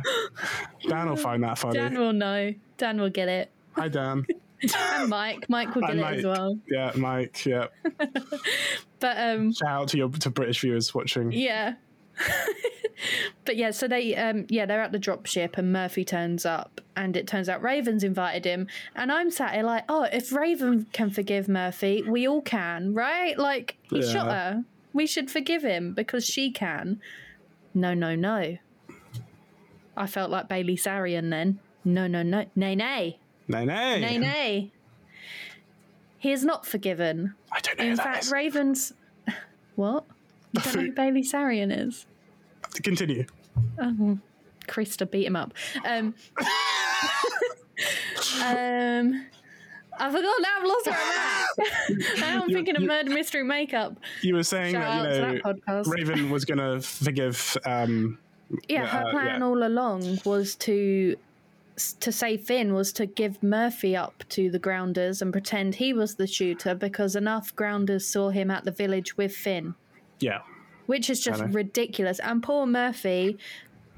[0.87, 1.79] Dan will find that funny.
[1.79, 2.53] Dan will know.
[2.77, 3.51] Dan will get it.
[3.73, 4.27] Hi, Dan.
[4.75, 6.59] and Mike, Mike will get it as well.
[6.69, 7.45] Yeah, Mike.
[7.45, 7.67] Yeah.
[8.99, 11.31] But um, Shout out to your to British viewers watching.
[11.31, 11.75] Yeah.
[13.45, 16.81] but yeah, so they um yeah, they're at the drop ship and Murphy turns up
[16.97, 20.87] and it turns out Raven's invited him and I'm sat here like, oh, if Raven
[20.93, 23.39] can forgive Murphy, we all can, right?
[23.39, 24.65] Like he shot her.
[24.93, 27.01] We should forgive him because she can.
[27.75, 28.57] No, no, no.
[29.95, 31.61] I felt like Bailey Sarian then.
[31.87, 32.45] No, no, no.
[32.57, 33.19] Nay, nay.
[33.49, 34.01] Nay, nay.
[34.01, 34.71] Nay, nay.
[36.19, 37.35] He is not forgiven.
[37.53, 38.33] I don't know In fact, is.
[38.33, 38.93] Raven's
[39.77, 40.05] what?
[40.53, 42.07] You don't know who Bailey Sarian is?
[42.83, 43.25] Continue.
[43.79, 44.19] Oh,
[44.67, 45.55] Krista beat him up.
[45.87, 46.15] Um,
[48.43, 49.27] um,
[49.99, 50.57] I forgot now.
[50.59, 52.19] I've lost where I'm at.
[52.19, 53.97] now I'm You- thinking of you- murder mystery makeup.
[54.23, 55.87] You were saying Shout that you know that.
[55.87, 57.57] Raven was going to forgive.
[57.65, 58.19] Um,
[58.69, 59.47] Yeah, her uh, plan yeah.
[59.47, 61.17] all along was to
[61.77, 66.15] to save Finn was to give Murphy up to the Grounders and pretend he was
[66.15, 69.75] the shooter because enough Grounders saw him at the village with Finn.
[70.21, 70.41] yeah.
[70.87, 72.19] which is just ridiculous.
[72.21, 73.39] And poor Murphy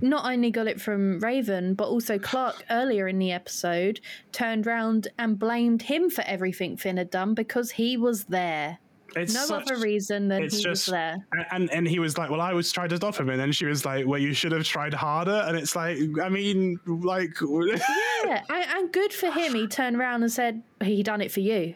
[0.00, 4.00] not only got it from Raven, but also Clarke earlier in the episode
[4.32, 8.78] turned round and blamed him for everything Finn had done because he was there.
[9.16, 11.16] It's No such- other reason than he it's was just there.
[11.52, 13.64] and and he was like well i was trying to stop him and then she
[13.64, 18.42] was like well you should have tried harder and it's like i mean like Yeah,
[18.50, 19.54] and, and good for him.
[19.54, 21.74] He turned around and said he done it for you.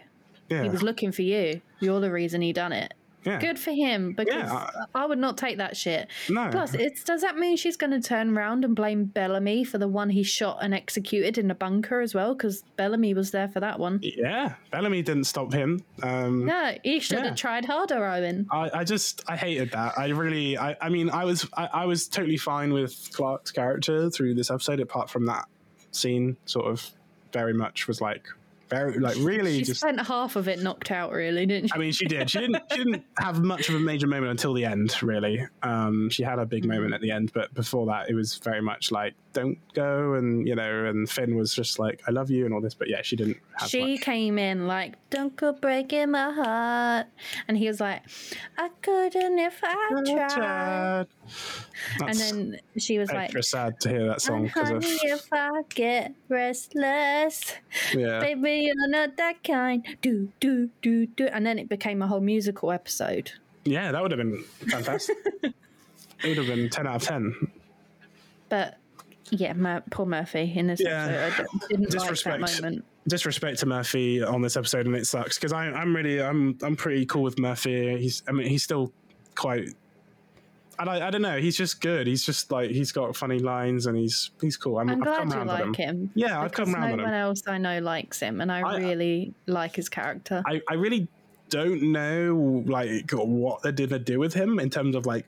[0.51, 1.61] yeah He was looking for you.
[1.81, 2.92] You're the reason he done it.
[3.25, 6.09] Yeah Good for him because Yeah, I would not take that shit.
[6.29, 9.79] no Plus, it's does that mean she's going to turn around and blame Bellamy for
[9.79, 12.35] the one he shot and executed in the bunker as well?
[12.35, 14.01] Because Bellamy was there for that one.
[14.03, 18.47] yeah bellamy didn't stop him um No, he should have tried harder, Owen.
[18.51, 19.99] I, I just I hated that.
[19.99, 24.11] I really I, I mean I was I, I was totally fine with Clarke's character
[24.11, 25.45] through this episode, apart from that
[25.93, 26.37] scene.
[26.47, 26.89] Sort of
[27.33, 28.27] very much was like
[28.73, 29.81] very like really She just.
[29.81, 31.75] spent half of it knocked out, really, didn't she?
[31.75, 32.31] I mean, she did.
[32.31, 32.63] She didn't.
[32.71, 35.01] She didn't have much of a major moment until the end.
[35.03, 38.37] Really, um, she had a big moment at the end, but before that, it was
[38.39, 42.31] very much like, "Don't go," and you know, and Finn was just like, "I love
[42.31, 42.75] you" and all this.
[42.75, 44.01] But yeah, she didn't have she much.
[44.03, 47.07] came in like, "Don't go breaking my heart,"
[47.49, 48.03] and he was like,
[48.59, 51.07] "I couldn't if I tried."
[52.07, 55.62] And then she was like, sad to hear that song "And because of if I
[55.68, 57.55] get restless,
[57.95, 58.21] yeah.
[58.21, 62.21] baby, you're not that kind." Do do do do, and then it became a whole
[62.21, 63.33] musical episode.
[63.64, 65.16] Yeah, that would have been fantastic.
[65.42, 65.55] it
[66.25, 67.35] would have been 10 out of 10.
[68.49, 68.77] But
[69.33, 71.07] yeah, Mur- poor Murphy in this Yeah.
[71.07, 71.47] episode.
[71.53, 72.62] I didn't like that Disrespect.
[72.62, 72.85] moment.
[73.09, 77.05] Disrespect to Murphy on this episode, and it sucks because I'm really, I'm, I'm pretty
[77.07, 77.97] cool with Murphy.
[77.99, 78.92] He's, I mean, he's still
[79.35, 79.71] quite.
[80.79, 81.38] I, don't- I don't know.
[81.38, 82.07] He's just good.
[82.07, 84.79] He's just like he's got funny lines, and he's he's cool.
[84.79, 86.11] I'm, I'm I've come glad you like him.
[86.14, 87.21] Yeah, I've come round no one him.
[87.21, 90.42] else I know likes him, and I, I- really like his character.
[90.47, 91.09] I, I really
[91.51, 95.27] don't know like what they're gonna do with him in terms of like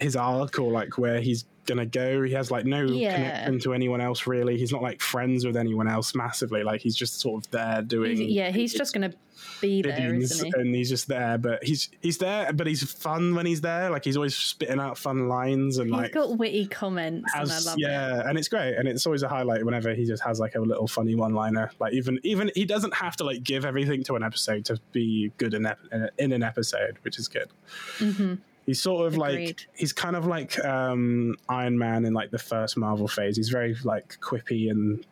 [0.00, 2.22] his arc or like where he's gonna go.
[2.22, 3.14] He has like no Yeah.
[3.14, 4.56] connection to anyone else really.
[4.56, 6.62] He's not like friends with anyone else massively.
[6.62, 9.12] Like he's just sort of there doing He's- yeah, he's just to
[9.60, 10.52] be there, isn't he?
[10.58, 11.36] and he's just there.
[11.36, 13.90] But he's he's there, but he's fun when he's there.
[13.90, 17.54] Like he's always spitting out fun lines and He's like got witty comments, and I
[17.54, 17.82] love it.
[17.82, 20.60] yeah, and it's great, and it's always a highlight whenever he just has like a
[20.60, 21.70] little funny one-liner.
[21.80, 25.32] Like even even he doesn't have to like give everything to an episode to be
[25.36, 25.78] good in ep-
[26.18, 27.48] in an episode, which is good.
[27.98, 28.34] hmm
[28.68, 32.76] He's sort of like he's kind of like um, Iron Man in like the first
[32.76, 33.34] Marvel phase.
[33.34, 35.06] He's very like quippy and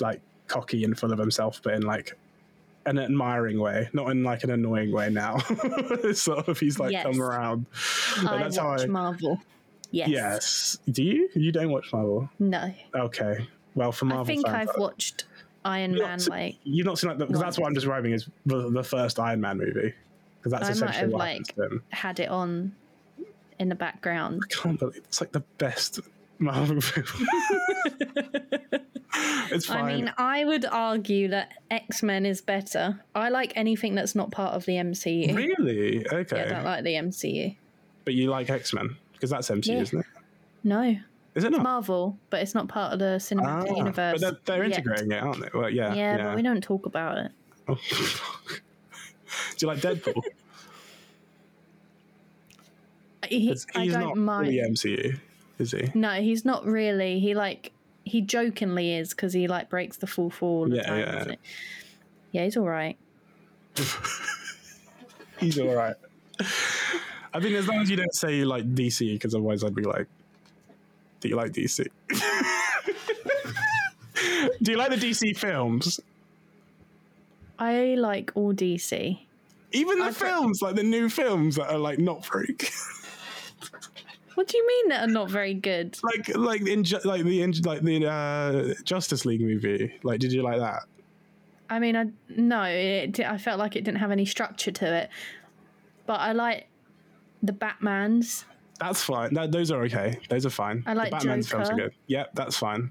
[0.00, 2.18] like cocky and full of himself, but in like
[2.84, 5.10] an admiring way, not in like an annoying way.
[5.10, 5.38] Now,
[6.12, 7.04] sort of he's like Yes.
[7.04, 7.66] come around.
[8.20, 8.86] But I that's how watch I.
[8.86, 9.40] Marvel.
[9.92, 10.08] Yes.
[10.08, 10.78] Yes.
[10.90, 11.28] Do you?
[11.34, 12.28] You don't watch Marvel?
[12.40, 12.74] No.
[12.96, 13.46] Okay.
[13.76, 15.26] Well, for Marvel I think fans, I've watched
[15.64, 18.28] Iron You've not Man like you've not seen like because that's what I'm describing is
[18.44, 19.94] the, the first Iron Man movie
[20.42, 21.82] because that's I might have, what like- happens to him.
[21.90, 22.74] had it on
[23.58, 24.42] in the background.
[24.44, 26.00] I can't believe it's like the best
[26.38, 27.06] Marvel film.
[29.50, 29.84] it's fine.
[29.84, 33.00] I mean, I would argue that X Men is better.
[33.14, 35.34] I like anything that's not part of the MCU.
[35.36, 35.98] really?
[36.02, 37.56] Yeah, Okay, I don't like the MCU.
[38.04, 39.80] but you like X Men because that's MCU, Yeah.
[39.80, 40.06] isn't it?
[40.64, 40.96] No,
[41.34, 41.62] Is it not?
[41.62, 44.20] Marvel, but it's not part of the cinematic Ah, universe.
[44.20, 45.48] But they're, they're integrating it, aren't they?
[45.52, 45.94] Well, yeah.
[45.94, 46.24] Yeah, Yeah.
[46.24, 47.32] but we don't talk about it.
[47.68, 48.62] Oh, fuck.
[49.56, 50.22] Do you like Deadpool?
[53.28, 54.48] He, 'Cause I he's don't not mind.
[54.48, 55.18] really MCU,
[55.58, 55.90] is he?
[55.94, 57.20] No, he's not really.
[57.20, 57.72] He like
[58.04, 61.28] he jokingly is because he like breaks the full fall all the Yeah, time.
[61.28, 61.34] yeah.
[62.32, 62.96] Yeah, he's all right.
[65.40, 65.96] He's all right.
[67.34, 69.82] I think as long as you don't say you like DC, because otherwise I'd be
[69.82, 70.06] like,
[71.20, 71.86] "Do you like DC?
[74.62, 75.98] Do you like the DC films?"
[77.62, 79.18] I like all DC.
[79.70, 82.68] Even the I films, like the new films that are like not very good.
[84.34, 85.98] What do you mean that are not very good?
[86.02, 89.94] like like in ju- like the in- like the uh, Justice League movie.
[90.02, 90.84] Like, did you like that?
[91.68, 95.10] I mean, I no, it, I felt like it didn't have any structure to it.
[96.06, 96.66] But I like
[97.42, 98.46] the Batman's.
[98.80, 99.34] That's fine.
[99.34, 100.18] That, those are okay.
[100.28, 100.82] Those are fine.
[100.86, 101.92] I like the Batman's films are good.
[102.08, 102.90] Yep, that's fine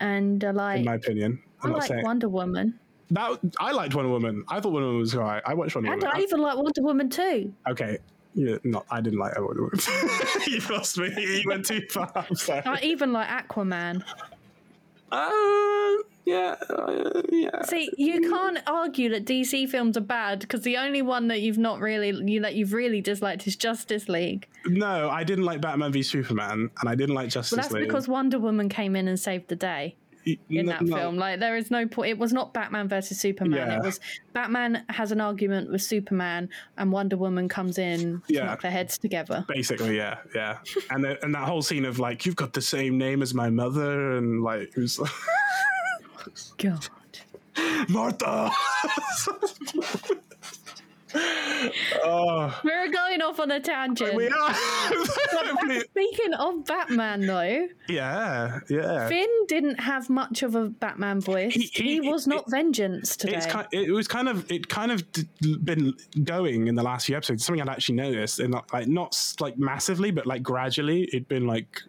[0.00, 1.42] and I like in my opinion.
[1.62, 2.78] I I'm not like saying Wonder Woman,
[3.10, 3.38] that.
[3.58, 4.44] I liked Wonder Woman.
[4.48, 5.42] I thought Wonder Woman was alright.
[5.46, 6.16] I watched Wonder and Woman.
[6.16, 7.52] I even like Wonder Woman too.
[7.68, 7.98] okay,
[8.34, 8.86] yeah, not.
[8.90, 9.80] I didn't like Wonder Woman.
[10.46, 11.12] You've lost me.
[11.16, 12.26] You went too far.
[12.48, 14.02] I even like Aquaman.
[15.12, 17.62] Uh, yeah, uh, yeah.
[17.62, 21.58] See, you can't argue that DC films are bad because the only one that you've
[21.58, 24.48] not really you that you've really disliked is Justice League.
[24.66, 27.86] No, I didn't like Batman v Superman, and I didn't like Justice well, that's League.
[27.86, 29.94] because Wonder Woman came in and saved the day
[30.26, 30.96] in no- that no.
[30.96, 31.16] film.
[31.16, 32.10] Like there is no point.
[32.10, 33.68] It was not Batman versus Superman.
[33.68, 33.76] Yeah.
[33.76, 34.00] It was
[34.32, 38.44] Batman has an argument with Superman, and Wonder Woman comes in Yeah.
[38.44, 39.44] knock their heads together.
[39.48, 40.58] Basically, yeah, yeah,
[40.90, 43.48] and the, and that whole scene of like you've got the same name as my
[43.50, 44.98] mother, and like who's
[46.58, 46.88] God.
[47.88, 48.50] Martha.
[52.04, 54.14] oh, We're going off on a tangent.
[54.14, 54.54] we are.
[55.90, 59.08] Speaking of Batman, though, yeah, yeah.
[59.08, 61.54] Finn didn't have much of a Batman voice.
[61.54, 63.36] He- He, he- was not it- vengeance today.
[63.36, 65.26] It's kind, it was kind of it kind of d-
[65.62, 67.44] been going in the last few episodes.
[67.44, 71.46] Something I'd actually noticed, and not, like not like massively, but like gradually, it'd been
[71.46, 71.82] like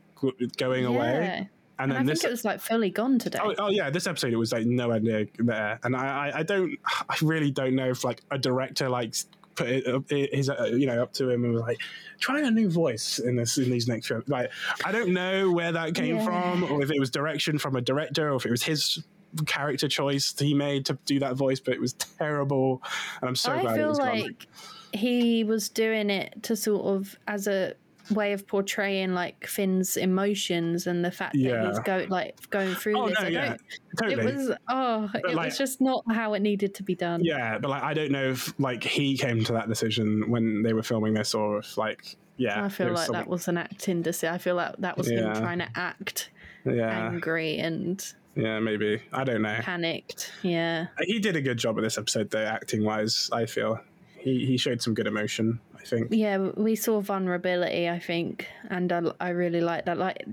[0.57, 0.89] going yeah.
[0.89, 1.49] away.
[1.79, 3.39] And And then I this think it was like fully gone today.
[3.41, 6.43] Oh, oh yeah, this episode it was like nowhere near there, and I, I, I
[6.43, 6.75] don't,
[7.09, 9.13] I really don't know if like a director like
[9.57, 11.79] put it, up- his, uh, you know, up to him and was like,
[12.19, 14.23] try a new voice in this in these next few.
[14.27, 14.49] Like,
[14.85, 16.23] I don't know where that came Yeah.
[16.25, 19.03] from, or if it was direction from a director, or if it was his
[19.45, 22.81] character choice he made to do that voice, but it was terrible,
[23.21, 24.19] and I'm so glad I it feel was gone.
[24.21, 24.47] like
[24.93, 27.73] he was doing it to sort of as a
[28.11, 32.97] way of portraying like Finn's emotions and the fact that he's go like going through
[32.99, 33.19] Oh this.
[33.19, 33.61] no, I yeah, don't.
[33.99, 34.23] totally.
[34.23, 37.23] Oh, it was oh, it like- was just not how it needed to be done.
[37.23, 40.73] Yeah, but like I don't know if like he came to that decision when they
[40.73, 44.33] were filming this, or if like yeah, I feel like that was an acting decision.
[44.33, 45.33] I feel like that was Yeah.
[45.33, 46.29] him trying to act
[46.65, 48.03] yeah, angry and
[48.35, 49.57] yeah, maybe I don't know.
[49.61, 50.31] panicked.
[50.43, 50.87] Yeah.
[51.01, 53.29] He did a good job of this episode, though, acting wise.
[53.33, 53.79] I feel
[54.19, 55.59] he he showed some good emotion.
[55.79, 56.07] I think.
[56.11, 59.97] Yeah, we saw vulnerability, I think, and I, I really like that.
[59.97, 60.25] Like,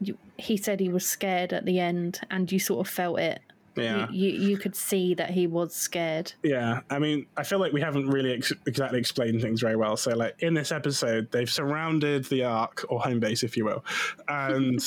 [0.00, 3.40] you, he said he was scared at the end, and you sort of felt it.
[3.74, 6.34] Yeah, You, you you could see that he was scared.
[6.42, 6.80] yeah.
[6.90, 9.96] I mean, I feel like we haven't really ex- exactly explained things very well.
[9.96, 13.82] So, like in this episode, they've surrounded the Ark or home base, if you will,
[14.28, 14.78] and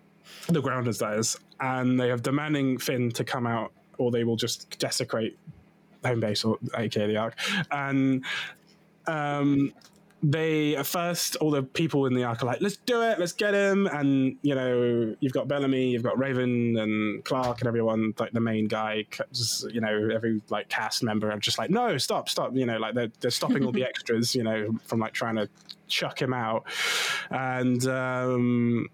[0.48, 1.00] the Grounders,
[1.60, 5.38] and they are demanding Finn to come out, or they will just desecrate
[6.04, 7.38] home base, or aka the Ark,
[7.70, 8.26] and
[9.06, 9.72] um,
[10.22, 13.32] they at first all the people in the ark are like, let's do it, let's
[13.32, 18.14] get him, and you know you've got Bellamy, you've got Raven and Clarke and everyone
[18.18, 21.98] like the main guy, just, you know every like cast member are just like, no,
[21.98, 25.12] stop, stop, you know like they're they're stopping all the extras, you know, from like
[25.12, 25.48] trying to
[25.88, 26.64] chuck him out,
[27.30, 27.86] and.
[27.86, 28.88] um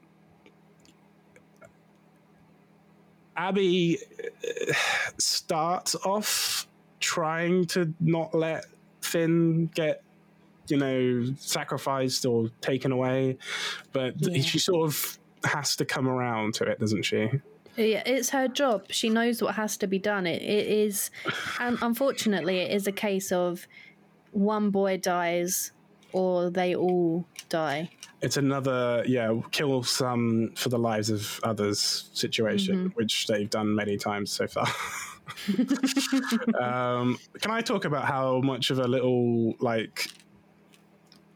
[3.36, 3.96] Abby
[4.44, 4.72] uh,
[5.16, 6.66] starts off
[6.98, 8.66] trying to not let
[9.10, 10.02] Finn get,
[10.68, 13.38] you know, sacrificed or taken away,
[13.92, 14.42] but Yeah.
[14.42, 17.30] she sort of has to come around to it, doesn't she?
[17.76, 18.86] Yeah, it's her job.
[18.90, 20.26] She knows what has to be done.
[20.26, 21.10] It, it is,
[21.58, 23.66] and unfortunately, it is a case of
[24.32, 25.72] one boy dies
[26.12, 27.90] or they all die.
[28.20, 32.86] It's another, yeah, kill some for the lives of others situation, mm-hmm.
[32.88, 34.66] which they've done many times so far.
[36.60, 40.08] um, can I talk about how much of a little, like,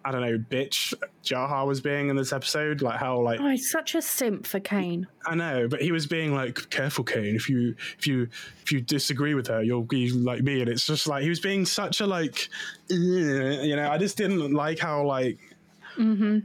[0.05, 0.93] I don't know, bitch
[1.25, 2.83] Jaha was being in this episode?
[2.83, 5.07] Like, how, like, Oh, he's such a simp for Kane.
[5.27, 7.35] I know, but he was being like, "Careful, Kane.
[7.35, 8.29] If you if you
[8.63, 11.41] if you disagree with her, you'll be like me." And it's just like he was
[11.41, 12.51] being such a like,
[12.89, 13.91] you know.
[13.91, 15.39] I just didn't like how like
[15.97, 16.41] Mm-hmm.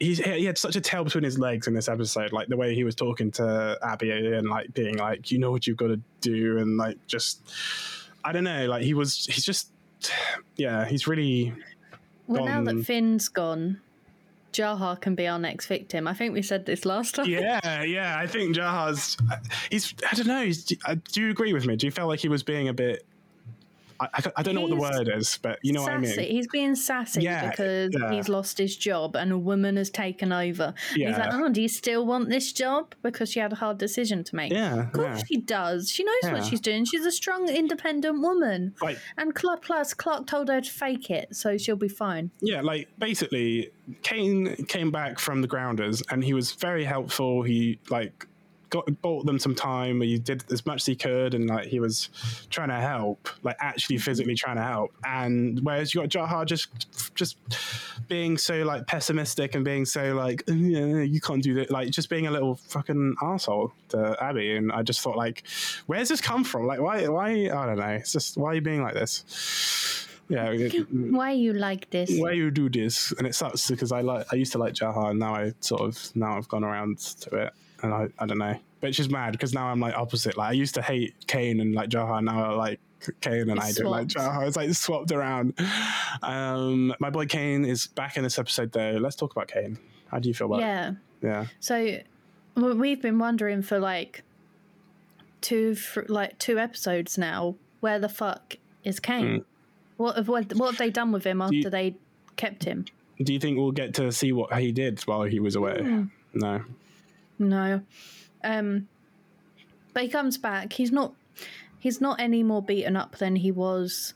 [0.00, 2.74] He's, he had such a tail between his legs in this episode, like the way
[2.74, 6.00] he was talking to Abby and like being like, "You know what you've got to
[6.20, 7.48] do," and like just
[8.24, 9.70] I don't know, like he was he's just
[10.56, 11.52] yeah, he's really
[12.26, 13.80] Well, now that Finn's gone,
[14.52, 16.08] Jaha can be our next victim.
[16.08, 17.26] I think we said this last time.
[17.28, 18.18] yeah, yeah.
[18.18, 19.16] I think Jaha's
[19.70, 20.44] he's I don't know.
[20.44, 20.78] He's, do
[21.14, 21.76] you agree with me?
[21.76, 23.04] Do you feel like he was being a bit
[24.00, 26.06] I, I, don't know what the word is, but you know sassy.
[26.08, 26.30] what I mean.
[26.30, 28.10] He's being sassy Yeah, because yeah.
[28.12, 30.72] he's lost his job and a woman has taken over.
[30.94, 32.94] And He's like, oh, do you still want this job?
[33.02, 34.52] Because she had a hard decision to make.
[34.52, 35.24] Yeah, Of course yeah.
[35.26, 35.90] she does.
[35.90, 36.32] She knows Yeah.
[36.32, 36.84] what she's doing.
[36.84, 38.74] She's a strong, independent woman.
[38.80, 42.30] Like And Clarke, plus, Clarke told her to fake it, so she'll be fine.
[42.40, 43.70] yeah, like basically,
[44.02, 47.42] Kane came back from the Grounders, and he was very helpful.
[47.42, 48.26] He like
[48.70, 50.00] got bought them some time.
[50.00, 52.08] He did as much as he could, and like he was
[52.48, 54.92] trying to help, like actually physically trying to help.
[55.04, 57.36] And whereas you got Jaha just just
[58.08, 61.90] being so like pessimistic and being so like "Oh, yeah, you can't do that, like
[61.90, 64.56] just being a little fucking asshole to Abby.
[64.56, 65.42] And I just thought like,
[65.86, 66.66] where's this come from?
[66.66, 67.88] Like why why I don't know.
[67.88, 70.06] It's just why are you being like this?
[70.28, 70.52] Yeah.
[70.92, 72.08] Why you like this?
[72.20, 75.10] why you do this and it sucks because i like i used to like jaha
[75.10, 78.38] and now i sort of now i've gone around to it and i, I don't
[78.38, 78.58] know.
[78.80, 80.36] But just mad because now i'm like opposite.
[80.36, 82.22] Like i used to hate kane and like jaha.
[82.22, 82.80] Now i like
[83.20, 84.28] kane and i It's don't like swapped.
[84.34, 84.46] jaha.
[84.48, 85.54] It's like swapped around.
[86.22, 88.98] Um my boy kane is back in this episode though.
[89.00, 89.78] Let's talk about kane.
[90.08, 90.90] How do you feel about Yeah.
[90.90, 90.96] it?
[91.22, 91.46] Yeah.
[91.60, 91.98] So
[92.56, 94.22] well, we've been wondering for like
[95.40, 95.76] two,
[96.08, 99.44] like two episodes now, where the fuck is Kane?
[99.96, 101.96] What have what, what have they done with him after you- they
[102.36, 102.84] kept him?
[103.22, 105.78] do you think we'll get to see what he did while he was away?
[105.80, 106.04] Hmm.
[106.34, 106.62] no
[107.40, 107.80] No.
[108.44, 108.86] Um
[109.92, 110.72] but he comes back.
[110.74, 111.14] He's not
[111.80, 114.14] he's not any more beaten up than he was.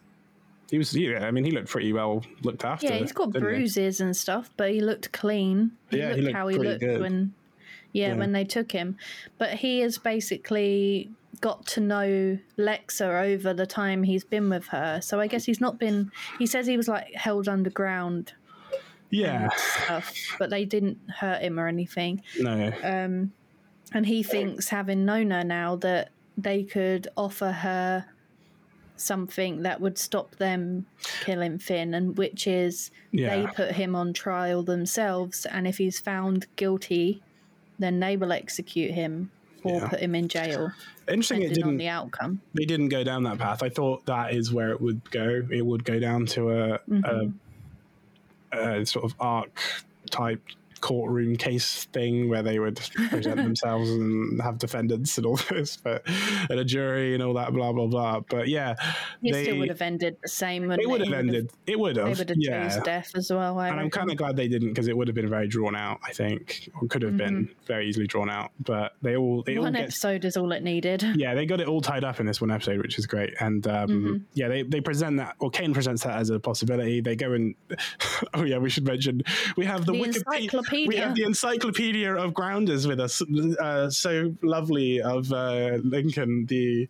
[0.71, 3.49] he was yeah i mean he looked pretty well looked after Yeah, he's got didn't
[3.49, 3.55] he?
[3.57, 5.73] bruises and stuff, but he looked clean.
[5.91, 7.01] He Yeah, he looked looked how he looked good.
[7.01, 7.35] when
[7.93, 8.15] yeah, Yeah.
[8.17, 8.97] when they took him.
[9.39, 11.11] But he has basically
[11.41, 15.01] got to know Lexa over the time he's been with her.
[15.03, 18.33] So I guess he's not been he says he was like held underground
[19.11, 22.23] yeah stuff, but they didn't hurt him or anything.
[22.41, 23.33] no Um,
[23.93, 28.07] and he thinks, having known her now, that they could offer her
[28.97, 30.87] something that would stop them
[31.25, 33.37] killing Finn, and which is Yeah.
[33.37, 37.23] they put him on trial themselves, and if he's found guilty,
[37.79, 39.31] then they will execute him
[39.65, 39.89] or Yeah.
[39.89, 40.73] put him in jail,
[41.09, 42.41] interesting it didn't the outcome.
[42.55, 43.63] they didn't go down that path.
[43.63, 45.43] I thought that is where it would go.
[45.51, 47.33] It would go down to a, a,
[48.55, 49.61] a sort of Ark
[50.11, 50.43] type
[50.85, 52.77] courtroom case thing where they would
[53.09, 56.03] present themselves and have defendants and all this, but
[56.51, 58.21] and a jury and all that blah blah blah.
[58.21, 58.75] But yeah,
[59.23, 60.71] It they still would have ended the same.
[60.71, 61.51] it would have ended.
[61.67, 62.07] It would have.
[62.07, 62.69] They would have Yeah.
[62.69, 63.59] chose death as well.
[63.59, 65.75] I And I'm kind of glad they didn't because it would have been very drawn
[65.75, 65.99] out.
[66.05, 68.51] I think, or could have been very easily drawn out.
[68.61, 71.03] But they all they all One get episode is all it needed.
[71.17, 73.33] yeah, they got it all tied up in this one episode, which is great.
[73.41, 74.17] And um, Mm-hmm.
[74.35, 77.01] yeah, they, they present that, or Kane presents that as a possibility.
[77.01, 77.55] They go and
[78.35, 79.23] oh yeah, we should mention
[79.57, 80.51] we have the, The Wikipedia.
[80.83, 80.89] Encyclopedia.
[80.89, 83.23] We have the encyclopedia of grounders with us.
[83.23, 86.89] Uh, so lovely of uh, Lincoln, the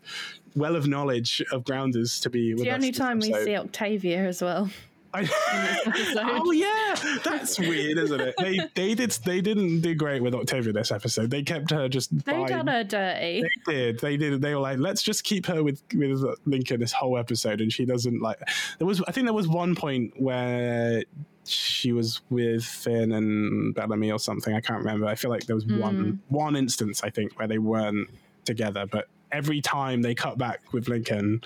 [0.55, 2.55] well of knowledge of grounders to be.
[2.55, 4.71] With the only time we see Octavia as well.
[6.17, 8.35] Oh yeah, that's weird, isn't it?
[8.37, 11.31] They they did they didn't do great with Octavia this episode.
[11.31, 12.25] They kept her just.
[12.25, 13.43] They by- done her dirty.
[13.43, 14.01] they did.
[14.01, 14.43] They did.
[14.43, 17.85] They were like, let's just keep her with with Lincoln this whole episode, and she
[17.85, 18.39] doesn't like.
[18.79, 21.05] There was, I think, there was one point where
[21.47, 24.55] she was with Finn and Bellamy or something.
[24.55, 25.07] I can't remember.
[25.07, 28.09] I feel like there was one one instance I think where they weren't
[28.45, 31.43] together, but every time they cut back with Lincoln.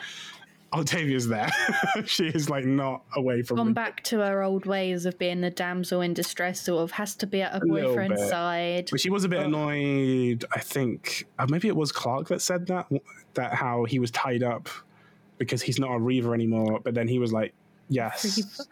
[0.71, 1.51] Octavia's there.
[2.05, 3.75] she is like not away from Gone Lincoln.
[3.75, 7.27] back to her old ways of being the damsel in distress, sort of has to
[7.27, 8.89] be at her boyfriend's side.
[8.91, 10.45] But she was a bit annoyed.
[10.55, 12.87] I think uh, maybe it was Clarke that said that
[13.33, 14.69] that how he was tied up
[15.39, 16.81] because he's not a Reaver anymore.
[16.85, 17.55] But then he was like,
[17.89, 18.69] "Yes,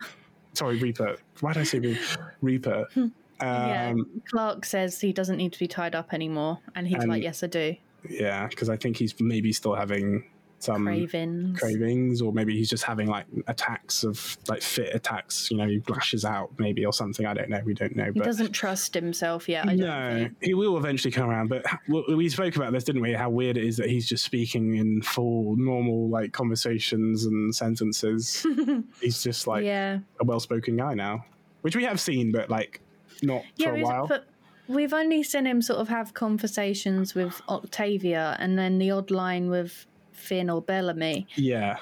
[0.57, 1.17] sorry, Reaper.
[1.41, 2.87] Why did I say Reaper?" Reaper.
[3.39, 3.95] Um, yeah,
[4.31, 7.43] Clarke says he doesn't need to be tied up anymore, and he's And- like, "Yes,
[7.43, 7.77] I do."
[8.09, 10.25] yeah, because I think he's maybe still having
[10.67, 11.59] some Cravings.
[11.59, 15.51] cravings, or maybe he's just having like attacks of like fit attacks.
[15.51, 17.25] You know, he lashes out maybe or something.
[17.25, 17.61] I don't know.
[17.65, 18.07] We don't know.
[18.07, 19.69] He but doesn't trust himself yet.
[19.69, 20.37] I no, think.
[20.43, 21.49] he will eventually come around.
[21.49, 23.13] But we spoke about this, didn't we?
[23.13, 28.45] How weird it is that he's just speaking in full, normal like conversations and sentences.
[29.01, 31.25] he's just like yeah, a well-spoken guy now,
[31.61, 32.81] which we have seen, but like
[33.23, 34.07] not yeah, for a while.
[34.09, 34.27] but
[34.69, 39.49] we've only seen him sort of have conversations with Octavia, and then the odd line
[39.49, 41.27] with Finn or Bellamy.
[41.37, 41.77] yeah,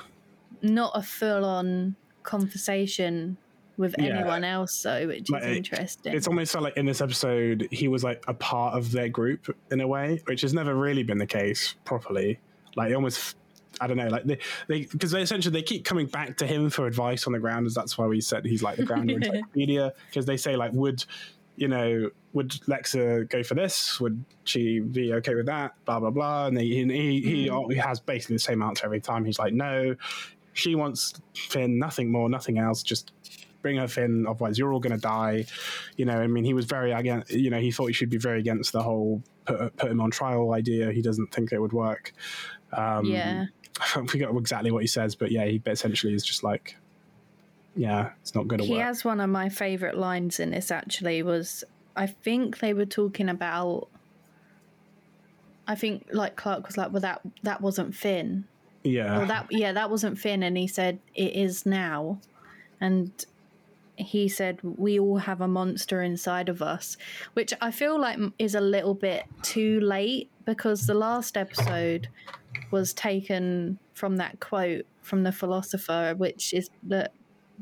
[0.62, 3.36] Not a full-on conversation
[3.76, 4.04] with Yeah.
[4.20, 6.14] anyone else, though, which Like, is interesting.
[6.14, 9.80] it's almost like in this episode he was like a part of their group in
[9.80, 12.38] a way, which has never really been the case properly.
[12.76, 13.36] Like almost.
[13.80, 16.70] I don't know, like they, they, because they essentially they keep coming back to him
[16.70, 19.92] for advice on the ground, as that's why we said he's like the ground encyclopedia.
[20.08, 21.04] Because they say like, would
[21.56, 24.00] you know, would Lexa go for this?
[24.00, 25.74] Would she be okay with that?
[25.84, 26.46] Blah blah blah.
[26.46, 29.24] And he he, he, he has basically the same answer every time.
[29.24, 29.96] He's like, no.
[30.52, 32.84] She wants Finn, nothing more, nothing else.
[32.84, 33.12] Just
[33.60, 35.46] bring her Finn, otherwise you're all going to die.
[35.96, 37.32] You know, I mean, he was very against.
[37.32, 40.10] You know, he thought he should be very against the whole put, put him on
[40.10, 40.92] trial idea.
[40.92, 42.12] He doesn't think it would work.
[42.72, 43.46] Um, yeah.
[43.80, 46.76] I forget exactly what he says, but yeah, he essentially is just like,
[47.76, 50.70] yeah, it's not going to He has one of my favorite lines in this.
[50.70, 51.64] Actually, was
[51.96, 53.88] I think they were talking about.
[55.66, 58.44] I think like Clarke was like, well, that that wasn't Finn.
[58.82, 62.18] yeah, Well, that yeah, that wasn't Finn, and he said it is now,
[62.80, 63.10] and
[63.96, 66.96] he said we all have a monster inside of us,
[67.32, 72.08] which I feel like is a little bit too late because the last episode
[72.70, 77.10] was taken from that quote from the philosopher, which is the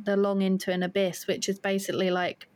[0.04, 2.48] the long into an abyss, which is basically like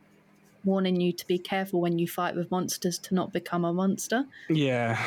[0.64, 4.24] warning you to be careful when you fight with monsters to not become a monster.
[4.48, 5.00] yeah,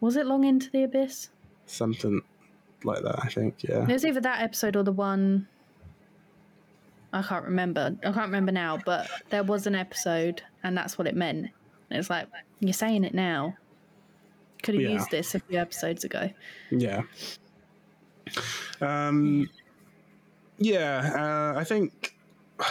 [0.00, 1.30] Was it long into the abyss?
[1.66, 2.20] something
[2.84, 3.20] like that.
[3.22, 3.62] I think.
[3.62, 5.46] Yeah, It was either that episode or the one.
[7.12, 7.96] I can't remember.
[8.02, 11.46] I can't remember now, but there was an episode, and that's what it meant.
[11.90, 12.28] And it's like
[12.60, 13.56] you're saying it now.
[14.62, 14.90] Could have Yeah.
[14.90, 16.30] used this a few episodes ago.
[16.70, 17.02] yeah.
[18.80, 19.48] Um,
[20.60, 22.14] yeah, uh, I think.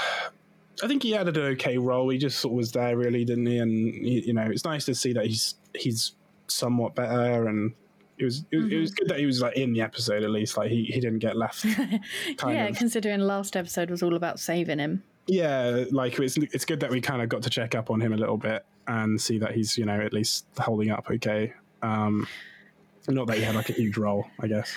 [0.81, 2.07] I think he had an okay role.
[2.07, 3.57] He just sort of was there, really, didn't he?
[3.57, 6.13] And he, you know, it's nice to see that he's he's
[6.47, 7.73] somewhat better, and
[8.17, 10.29] it was it, was- it was good that he was like in the episode at
[10.29, 10.55] least.
[10.55, 11.65] Like he, he didn't get left.
[12.45, 12.77] yeah, of.
[12.77, 15.03] considering last episode was all about saving him.
[15.27, 18.13] Yeah, like it's it's good that we kind of got to check up on him
[18.13, 21.53] a little bit and see that he's you know at least holding up okay.
[21.81, 22.25] Um,
[23.09, 24.73] not that he had like a huge role, I guess.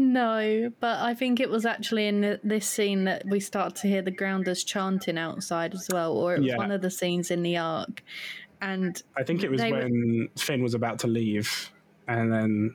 [0.00, 4.00] No, but I think it was actually in this scene that we start to hear
[4.00, 6.56] the grounders chanting outside as well, or it was Yeah.
[6.56, 8.02] one of the scenes in the Ark.
[8.62, 11.70] And I think it was They were- when Finn was about to leave,
[12.08, 12.74] and then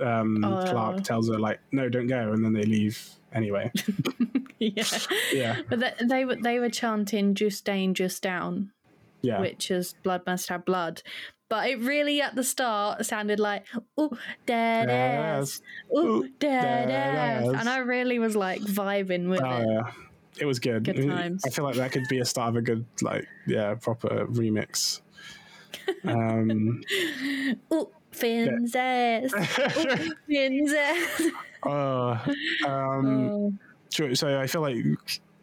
[0.00, 0.64] um, Oh.
[0.70, 3.70] Clarke tells her like, "No, don't go," and then they leave anyway.
[4.60, 4.84] yeah,
[5.32, 8.70] Yeah, but th- they were they were chanting "Jus drein, jus daun,"
[9.22, 11.02] yeah, which is blood must have blood.
[11.48, 13.66] But it really at the start sounded like
[14.00, 14.16] "Ooh,
[14.46, 15.62] dead ass,
[15.96, 19.66] ooh, dead ass," and I really was like vibing with Oh it.
[19.68, 19.92] yeah,
[20.40, 20.82] it was good.
[20.84, 21.44] Good times.
[21.46, 25.00] I feel like that could be a start of a good like yeah proper remix.
[26.04, 26.82] Um,
[27.72, 31.22] Ooh, Finn's ass, ooh, Finn's ass.
[31.62, 32.18] uh,
[32.66, 33.58] um,
[33.98, 34.12] Oh.
[34.14, 34.76] So I feel like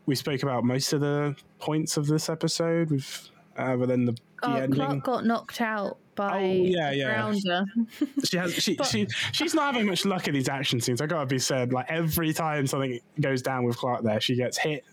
[0.05, 4.32] we spoke about most of the points of this episode, with other than the, the
[4.43, 4.73] Oh, ending.
[4.79, 7.13] Clarke got knocked out by Oh, yeah, yeah.
[7.15, 7.65] grounder.
[8.25, 11.01] She has she, she she's not having much luck in these action scenes.
[11.01, 14.57] I gotta be said, like every time something goes down with Clarke, there she gets
[14.57, 14.85] hit.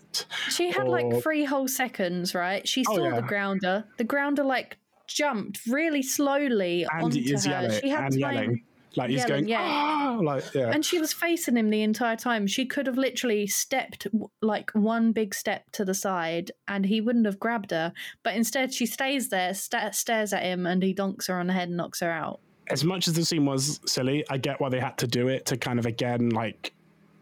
[0.49, 2.67] She had Or- like three whole seconds, right?
[2.67, 3.15] She Oh, saw yeah.
[3.17, 3.85] the grounder.
[3.97, 4.77] The grounder like
[5.07, 7.51] jumped really slowly And onto is her.
[7.51, 8.63] yelling she had time, yelling,
[8.95, 9.61] like he's Yelling, going, yeah.
[9.61, 12.45] ah, like yeah, and she was facing him the entire time.
[12.47, 14.07] She could have literally stepped
[14.41, 17.93] like one big step to the side, and he wouldn't have grabbed her.
[18.23, 21.53] But instead, she stays there, sta stares at him, and he donks her on the
[21.53, 22.39] head and knocks her out.
[22.69, 25.45] as much as the scene was silly, I get why they had to do it
[25.47, 26.73] to kind of again like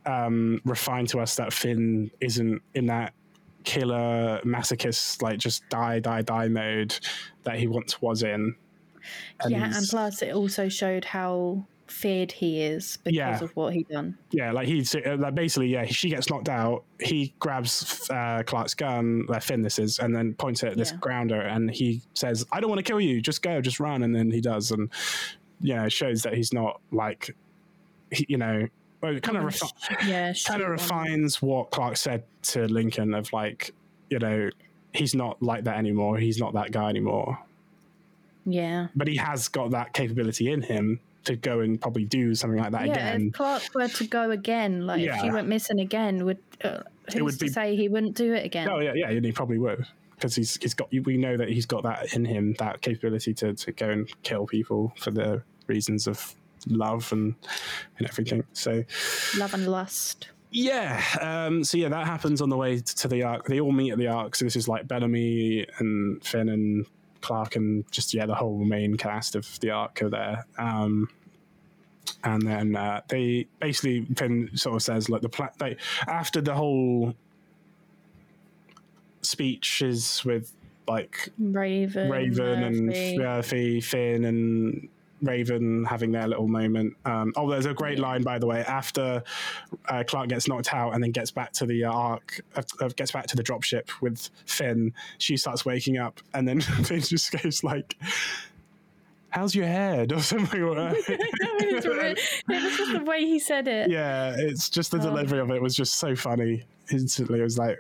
[0.06, 3.14] um refine to us that Finn isn't in that
[3.64, 6.98] killer masochist like just die die die mode
[7.44, 8.56] that he once was in.
[9.48, 13.44] Yeah, and plus, it also showed how feared he is because Yeah.
[13.44, 14.16] of what he done.
[14.30, 16.84] yeah, like he's uh, like basically yeah, she gets knocked out.
[17.00, 20.92] He grabs uh, Clarke's gun, uh, Finn this is, and then points it at this
[20.92, 20.98] Yeah.
[20.98, 23.22] grounder, and he says, "I don't want to kill you.
[23.22, 24.90] Just go, just run." And then he does, and
[25.62, 27.36] yeah, it shows that he's not like,
[28.12, 28.68] he, you know,
[29.02, 33.74] kind of refi- yeah, kind of refines what Clarke said to Lincoln of like,
[34.12, 34.50] you know,
[34.94, 36.18] he's not like that anymore.
[36.18, 37.40] He's not that guy anymore.
[38.52, 38.88] Yeah.
[38.96, 42.72] But he has got that capability in him to go and probably do something like
[42.72, 43.28] that yeah, again.
[43.28, 46.80] if Clarke were to go again, like if he went missing again, would uh,
[47.14, 48.70] who's would to be- say he wouldn't do it again?
[48.70, 49.86] Oh yeah, yeah, and he probably would
[50.16, 50.90] because he's he's got.
[50.92, 54.46] We know that he's got that in him, that capability to, to go and kill
[54.48, 56.36] people for the reasons of
[56.68, 57.36] love and
[57.98, 58.44] and everything.
[58.54, 58.84] So
[59.38, 60.30] Love and lust.
[60.52, 63.46] yeah, um, so yeah, that happens on the way to the Ark.
[63.48, 64.36] They all meet at the Ark.
[64.36, 66.86] So this is like Bellamy and Finn and
[67.22, 70.46] Clarke and just yeah, the whole main cast of the Ark are there.
[70.58, 71.10] Um,
[72.24, 76.54] and then uh, they basically Finn sort of says like the pla- they after the
[76.54, 77.16] whole
[79.22, 80.54] speech is with
[80.88, 82.10] like Raven.
[82.10, 83.18] Raven and Murphy.
[83.18, 84.90] Murphy, Finn and
[85.22, 86.96] Raven having their little moment.
[87.06, 89.24] Um, oh, there's a great line, by the way, after
[89.88, 93.12] uh, Clarke gets knocked out and then gets back to the Ark, uh, uh, gets
[93.12, 94.94] back to the dropship with Finn.
[95.18, 97.96] She starts waking up, and then Finn just goes like,
[99.30, 103.68] how's your head or something like It's really- it was just the way he said
[103.68, 103.90] it.
[103.92, 105.02] yeah it's just the Oh.
[105.02, 107.80] delivery of it was just so funny instantly it was like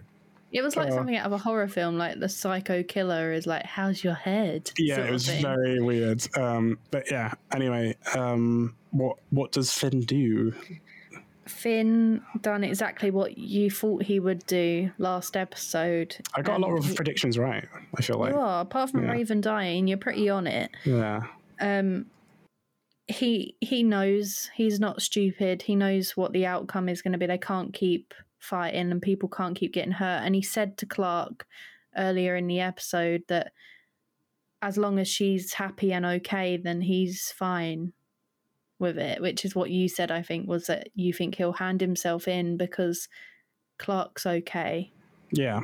[0.52, 0.95] It was like Oh.
[0.95, 4.72] something out of a horror film, like the psycho killer is like, "How's your head?"
[4.80, 10.54] yeah it was very weird um but yeah anyway um what what does finn do
[11.47, 16.16] Finn done exactly what you thought he would do last episode.
[16.36, 19.04] i got a lot of he- predictions right i feel like You are, apart from
[19.06, 19.12] Yeah.
[19.14, 20.70] Raven dying, you're pretty on it.
[20.86, 21.24] yeah
[21.60, 22.06] Um,
[23.08, 25.64] he he knows he's not stupid.
[25.64, 27.26] He knows what the outcome is going to be.
[27.26, 30.22] They can't keep fighting, and people can't keep getting hurt.
[30.24, 31.46] And he said to Clarke
[31.98, 33.52] earlier in the episode that
[34.62, 37.94] as long as she's happy and okay, then he's fine
[38.80, 39.22] with it.
[39.22, 40.12] Which is what you said.
[40.12, 43.08] I think was that you think he'll hand himself in because
[43.78, 44.92] Clarke's okay
[45.32, 45.62] yeah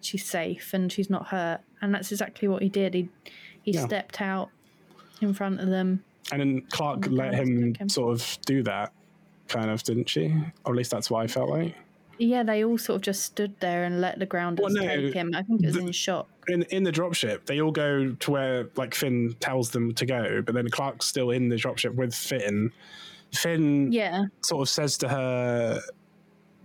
[0.00, 3.08] she's safe and she's not hurt and that's exactly what he did he
[3.62, 3.84] he Yeah.
[3.84, 4.48] stepped out
[5.20, 7.88] in front of them and then clarke The let him him.
[7.88, 8.92] sort of do that
[9.48, 10.32] kind of didn't she
[10.64, 11.74] or at least that's what i felt like
[12.18, 15.14] yeah they all sort of just stood there and let the grounders Well, no, take
[15.14, 18.12] him i think it was the- in shock in in the dropship, they all go
[18.18, 21.94] to where like Finn tells them to go, but then Clarke's still in the dropship
[21.94, 22.72] with Finn.
[23.32, 25.80] Finn yeah sort of says to her,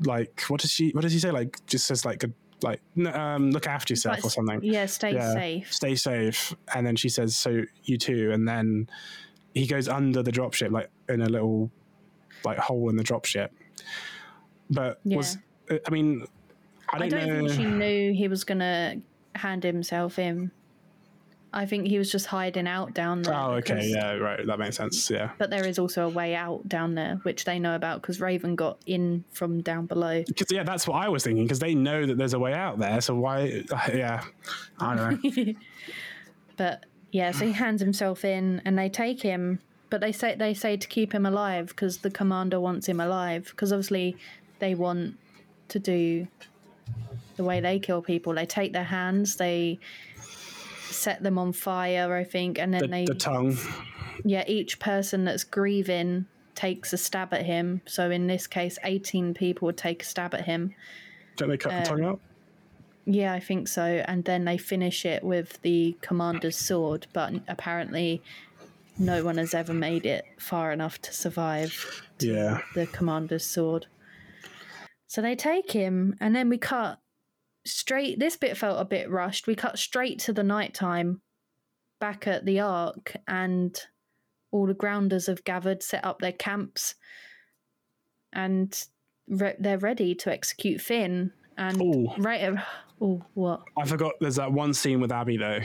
[0.01, 0.89] like, what does she?
[0.91, 1.29] What does he say?
[1.29, 2.33] Like, just says like, good,
[2.63, 2.81] like,
[3.13, 4.61] um, look after yourself Like, or something.
[4.63, 5.33] yeah stay Yeah.
[5.33, 6.55] safe Stay safe.
[6.73, 8.31] And then she says, so you too.
[8.31, 8.89] And then
[9.53, 11.69] he goes under the dropship, like in a little
[12.43, 13.49] like hole in the dropship.
[14.69, 15.37] But was
[15.69, 16.25] I mean,
[16.91, 17.47] I i don't, don't, know.
[17.47, 18.95] think she knew he was gonna
[19.35, 20.51] hand himself in
[21.53, 24.45] i think he was just hiding out down there Oh, okay, because- yeah, right.
[24.45, 25.09] That makes sense.
[25.09, 25.31] Yeah.
[25.37, 28.55] but there is also a way out down there which they know about because raven
[28.55, 31.43] got in from down below Because yeah, that's what I was thinking.
[31.45, 33.63] Because they know that there's a way out there, so why?
[33.93, 34.23] Yeah,
[34.79, 35.53] I don't know.
[36.57, 39.59] But yeah, so he hands himself in, and they take him.
[39.89, 43.45] But they say they say to keep him alive because the commander wants him alive.
[43.51, 44.17] Because obviously,
[44.59, 45.17] they want
[45.69, 46.27] to do
[47.35, 48.33] the way they kill people.
[48.33, 49.79] They take their hands, they
[50.89, 53.57] set them on fire, I think, and then the, they the tongue.
[54.23, 57.81] yeah, each person that's grieving takes a stab at him.
[57.85, 60.73] So in this case, eighteen people would take a stab at him.
[61.35, 62.19] Don't they cut the uh, tongue out?
[63.05, 63.83] Yeah, I think so.
[63.83, 68.21] And then they finish it with the commander's sword, but apparently
[68.97, 73.85] no one has ever made it far enough to survive Yeah, the commander's sword.
[75.07, 76.99] So they take him, and then we cut
[77.65, 78.19] straight.
[78.19, 79.47] This bit felt a bit rushed.
[79.47, 81.21] We cut straight to the nighttime
[81.99, 83.79] back at the Ark, and
[84.51, 86.95] all the grounders have gathered, set up their camps,
[88.33, 88.85] and
[89.27, 91.31] re- they're ready to execute Finn.
[91.57, 92.09] And Ooh.
[92.17, 92.55] right,
[93.01, 93.63] oh, what?
[93.77, 94.13] I forgot.
[94.21, 95.59] There's that one scene with Abby though,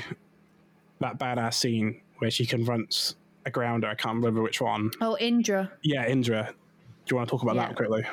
[1.00, 3.88] that badass scene where she confronts a grounder.
[3.88, 4.90] I can't remember which one.
[5.00, 5.70] Oh, Indra.
[5.82, 6.54] Yeah, Indra.
[7.04, 7.66] Do you want to talk about Yeah.
[7.66, 8.04] that quickly?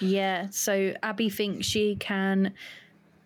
[0.00, 2.54] Yeah, so Abby thinks she can.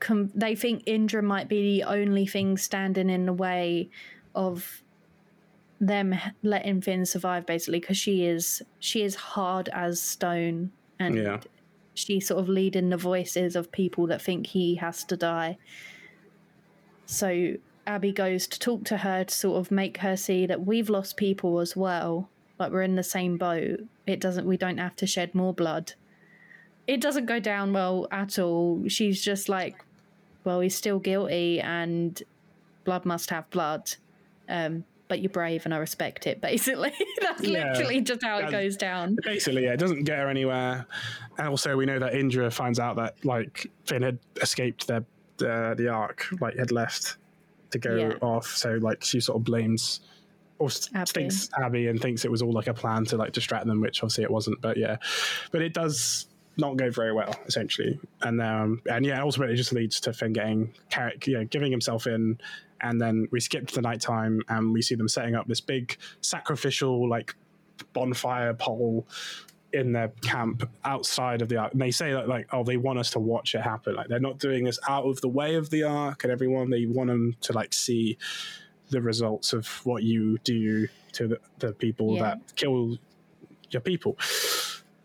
[0.01, 3.89] Com- they think Indra might be the only thing standing in the way
[4.35, 4.83] of
[5.81, 11.41] them letting Finn survive, basically, because she is she is hard as stone, and Yeah.
[11.95, 15.59] she's sort of leading the voices of people that think he has to die.
[17.07, 17.55] So
[17.87, 21.17] Abby goes to talk to her to sort of make her see that we've lost
[21.17, 22.29] people as well,
[22.59, 23.81] but we're in the same boat.
[24.07, 24.47] It doesn't.
[24.47, 25.93] We don't have to shed more blood
[26.87, 28.83] it doesn't go down well at all.
[28.89, 29.83] She's just like,
[30.45, 32.23] well, he's still guilty and
[32.85, 33.91] blood must have blood.
[34.49, 36.93] Um, but you're brave and I respect it, basically.
[37.21, 37.73] That's Yeah.
[37.73, 39.17] literally just how it goes down.
[39.25, 40.87] Basically, yeah, it doesn't get her anywhere.
[41.39, 45.05] And also, we know that Indra finds out that like Finn had escaped their
[45.41, 47.19] uh, the Ark, like had left
[47.71, 48.13] to go Yeah.
[48.21, 48.47] off.
[48.47, 50.01] So like she sort of blames
[50.59, 51.11] or Abby.
[51.13, 54.03] thinks Abby and thinks it was all like a plan to like distract them, which
[54.03, 54.61] obviously it wasn't.
[54.63, 54.97] But yeah,
[55.53, 56.27] but it does
[56.57, 60.33] not go very well essentially, and um and yeah, ultimately it just leads to Finn
[60.33, 60.73] getting
[61.27, 62.39] you know, giving himself in.
[62.83, 65.97] And then we skip to the nighttime and we see them setting up this big
[66.21, 67.35] sacrificial like
[67.95, 69.07] bonfire pole
[69.73, 71.73] in their camp outside of the ark.
[71.73, 73.95] And they say that like, oh, they want us to watch it happen.
[73.95, 76.69] Like they're not doing this out of the way of the ark and everyone.
[76.71, 78.19] They want them to like see
[78.91, 82.23] the results of what you do to the, the people Yeah.
[82.23, 82.99] that kill
[83.71, 84.17] your people.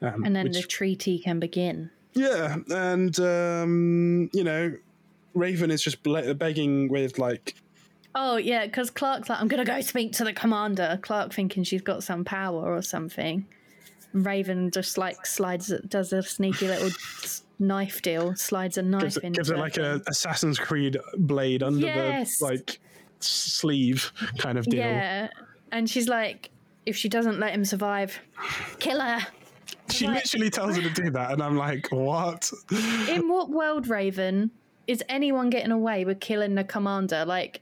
[0.02, 1.90] Um, And then which- the treaty can begin.
[2.14, 4.76] yeah, and um, you know,
[5.34, 7.56] Raven is just ble- begging with like,
[8.14, 11.00] Oh, yeah, because Clarke's like, I'm going to go speak to the commander.
[11.02, 13.46] Clarke thinking she's got some power or something.
[14.12, 16.90] Raven just like slides, does a sneaky little
[17.58, 21.64] knife deal, slides a knife gives, it- into gives it like a Assassin's Creed blade
[21.64, 22.40] under Yes.
[22.40, 22.80] the like
[23.22, 24.80] sleeve kind of deal.
[24.80, 25.30] Yeah.
[25.72, 26.50] and she's like,
[26.86, 28.20] if she doesn't let him survive,
[28.80, 29.20] kill her.
[29.90, 32.52] She Like- literally tells her to do that, and I'm like, what?
[33.10, 34.52] In what world, Raven,
[34.88, 37.26] is anyone getting away with killing the commander?
[37.26, 37.62] Like,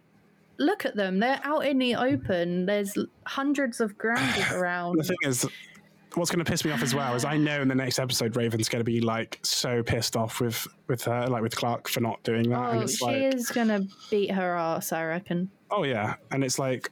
[0.58, 1.20] look at them.
[1.20, 2.66] They're out in the open.
[2.66, 2.96] There's
[3.26, 4.98] hundreds of grounded around.
[4.98, 5.46] The thing is,
[6.16, 8.36] what's going to piss me off as well is I know in the next episode
[8.36, 12.00] Raven's going to be like so pissed off with with her, like with Clarke for
[12.02, 15.50] not doing that, and Oh, it's she like, is gonna beat her ass, I reckon.
[15.72, 16.90] oh yeah, and it's like,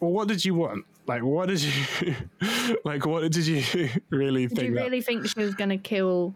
[0.00, 0.84] well, what did you want?
[1.08, 2.14] Like, what did you
[2.84, 3.04] like?
[3.06, 4.68] What did you really Did think?
[4.68, 6.34] you that- really think she was gonna kill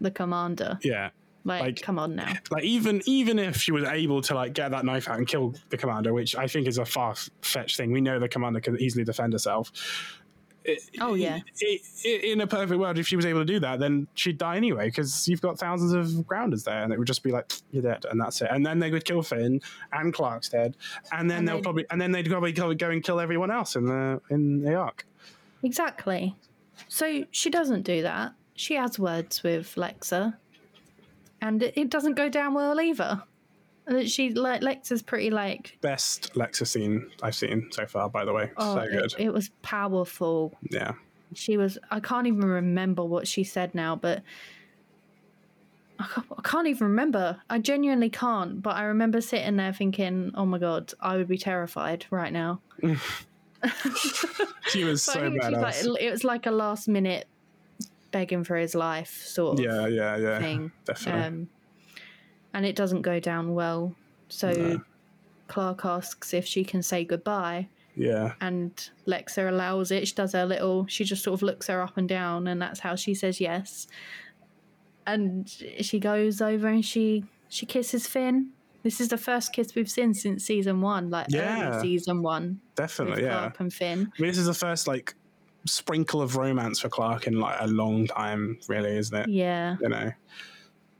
[0.00, 0.78] the commander?
[0.82, 1.10] yeah,
[1.44, 2.32] Like, like- come on now.
[2.50, 5.54] like even even if she was able to like get that knife out and kill
[5.70, 7.90] the commander, which I think is a far fetched thing.
[7.92, 9.72] We know the commander can easily defend herself.
[11.00, 11.40] Oh yeah.
[11.62, 14.38] I i in a perfect world, if she was able to do that, then she'd
[14.38, 17.52] die anyway because you've got thousands of grounders there, and it would just be like
[17.70, 18.48] you're dead, and that's it.
[18.50, 19.60] And then they would kill Finn
[19.92, 20.76] and Clarke's dead,
[21.12, 23.50] and then And they'll they'd- probably and then they'd probably go go and kill everyone
[23.50, 25.04] else in the in the Ark.
[25.62, 26.34] Exactly.
[26.88, 28.32] So she doesn't do that.
[28.54, 30.36] She has words with Lexa,
[31.40, 33.22] and it, it doesn't go down well either.
[33.86, 38.32] And She like Lexa's pretty like Best Lexa scene I've seen so far, by the
[38.32, 38.50] way.
[38.56, 39.12] oh so good.
[39.18, 40.54] it, it was powerful.
[40.70, 40.92] yeah.
[41.34, 44.22] She was I can't even remember what she said now, but
[45.98, 47.40] I can't, I can't even remember.
[47.48, 48.62] I genuinely can't.
[48.62, 52.60] But I remember sitting there thinking, "Oh my god, I would be terrified right now."
[54.68, 55.86] She was So I so think she's badass.
[55.86, 57.26] like, it was like a last minute
[58.10, 60.38] begging for his life sort of yeah, yeah, yeah.
[60.38, 60.72] thing.
[60.84, 61.22] Definitely.
[61.22, 61.48] Um,
[62.54, 63.94] and it doesn't go down well.
[64.28, 64.80] So No.
[65.48, 68.32] Clarke asks if she can say goodbye, yeah.
[68.40, 70.08] and Lexa allows it.
[70.08, 72.80] She does her little, she just sort of looks her up and down, and that's
[72.80, 73.86] how she says yes.
[75.06, 75.48] And
[75.80, 78.50] she goes over and she she kisses Finn.
[78.82, 81.76] This is the first kiss we've seen since season one, like Yeah.
[81.76, 83.38] early season one Definitely, yeah.
[83.40, 84.12] Clarke and Finn.
[84.16, 85.14] I mean, this is the first like
[85.66, 89.28] sprinkle of romance for Clarke in like a long time, really, isn't it?
[89.28, 90.12] Yeah, You know,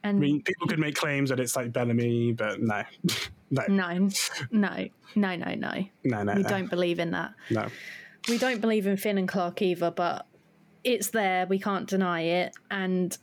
[0.05, 2.82] and I mean, people could make claims that it's like Bellamy, but no,
[3.50, 4.09] no, no,
[4.50, 5.55] no, no, no, no.
[6.05, 7.34] no, no, We no, don't believe in that.
[7.50, 7.66] no.
[8.28, 10.26] we don't believe in Finn and Clarke either, but
[10.84, 11.46] it's there.
[11.46, 12.55] We can't deny it.
[12.70, 13.16] And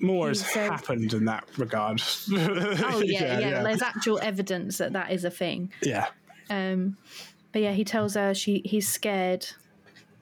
[0.00, 2.00] More has happened in that regard.
[2.32, 5.72] oh yeah, yeah, yeah, there's actual evidence that that is a thing.
[5.82, 6.06] yeah,
[6.48, 6.96] Um,
[7.52, 9.46] but yeah, he tells her she he's scared,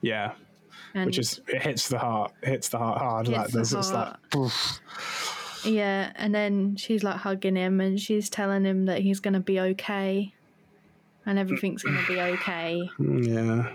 [0.01, 0.33] yeah.
[0.93, 3.27] and Which is it hits the heart, hits the heart hard.
[3.27, 4.81] Hits like the there's just like, heart.
[5.63, 9.59] Yeah, and then she's like hugging him, and she's telling him that he's gonna be
[9.59, 10.33] okay,
[11.25, 12.89] and everything's gonna be okay.
[12.99, 13.69] Mm, yeah,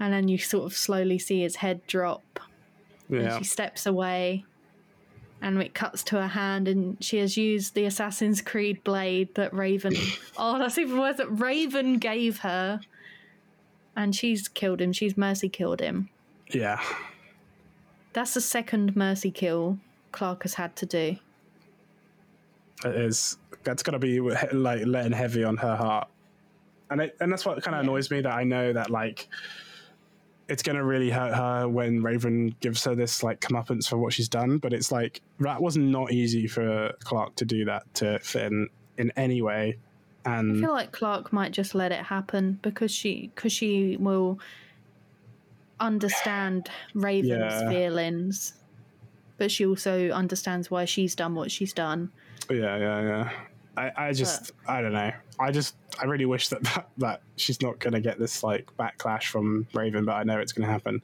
[0.00, 2.40] And then you sort of slowly see his head drop,
[3.08, 4.44] and yeah, she steps away.
[5.42, 9.52] And it cuts to her hand and she has used the assassin's creed blade that
[9.52, 9.92] raven
[10.38, 12.80] oh that's even worse that raven gave her.
[13.94, 14.94] And she's killed him.
[14.94, 16.08] She's mercy killed him.
[16.50, 16.80] Yeah.
[18.14, 19.78] that's the second mercy kill
[20.12, 21.16] clarke has had to do
[22.84, 23.38] It is.
[23.62, 26.08] That's to be like letting heavy on her heart,
[26.90, 28.20] and it, and that's what kind of annoys me.
[28.20, 29.28] That I know that like
[30.48, 34.12] it's going to really hurt her when Raven gives her this like comeuppance for what
[34.12, 34.58] she's done.
[34.58, 38.68] But it's like that was not easy for Clarke to do that to Finn
[38.98, 39.78] in any way.
[40.26, 44.38] And I feel like clarke might just let it happen because she because she will
[45.80, 47.68] understand raven's Yeah.
[47.68, 48.54] feelings
[49.36, 52.10] but she also understands why she's done what she's done
[52.50, 53.30] yeah, yeah, yeah.
[53.76, 55.10] I, I just, I don't know.
[55.40, 58.70] I just, I really wish that that, that she's not going to get this like
[58.78, 61.02] backlash from Raven, but I know it's going to happen.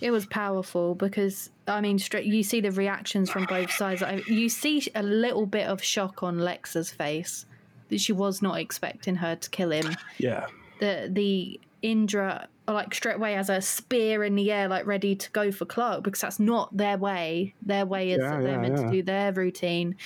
[0.00, 4.02] It was powerful because I mean, straight you see the reactions from both sides.
[4.02, 7.44] I- You see a little bit of shock on Lexa's face
[7.90, 9.94] that she was not expecting her to kill him.
[10.18, 10.46] Yeah,
[10.78, 15.30] The the Indra like straight away as a spear in the air, like ready to
[15.30, 17.54] go for Clarke because that's not their way.
[17.62, 18.84] Their way is Yeah, that they're meant yeah.
[18.84, 19.96] to do their routine,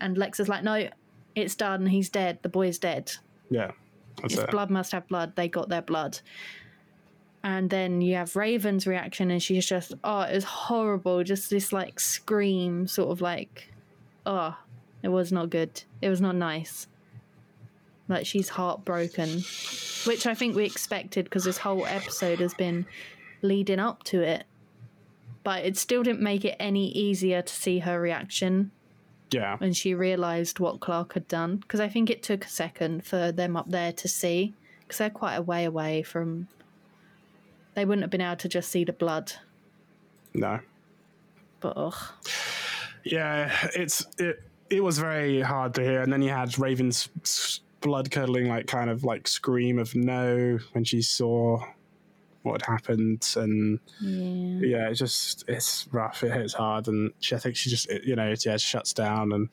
[0.00, 0.88] and Lex is like, no,
[1.34, 1.86] it's done.
[1.86, 2.38] He's dead.
[2.42, 3.12] The boy's dead.
[3.50, 3.72] yeah.
[4.22, 4.50] That's If it.
[4.52, 6.20] blood must have blood, they got their blood.
[7.42, 11.22] And then you have Raven's reaction, and she's just, oh, it was horrible.
[11.24, 13.68] Just this like scream, sort of like,
[14.24, 14.56] oh,
[15.02, 15.82] it was not good.
[16.00, 16.86] It was not nice.
[18.08, 19.42] Like she's heartbroken,
[20.06, 22.86] which I think we expected because this whole episode has been
[23.42, 24.44] leading up to it.
[25.42, 28.70] But it still didn't make it any easier to see her reaction
[29.30, 31.56] Yeah, when she realised what Clarke had done.
[31.56, 35.10] Because I think it took a second for them up there to see, because they're
[35.10, 36.48] quite a way away from.
[37.74, 39.32] They wouldn't have been able to just see the blood.
[40.32, 40.60] no.
[41.60, 41.96] But ugh.
[43.02, 44.42] Yeah, it's it.
[44.70, 47.08] It was very hard to hear, and then you had Raven's
[47.84, 51.64] blood curdling, like kind of like scream of no when she saw
[52.42, 54.66] what had happened, and Yeah.
[54.78, 56.24] yeah, it just it's rough.
[56.24, 59.32] It hits hard, and she, I think she just it, you know yeah shuts down,
[59.32, 59.48] and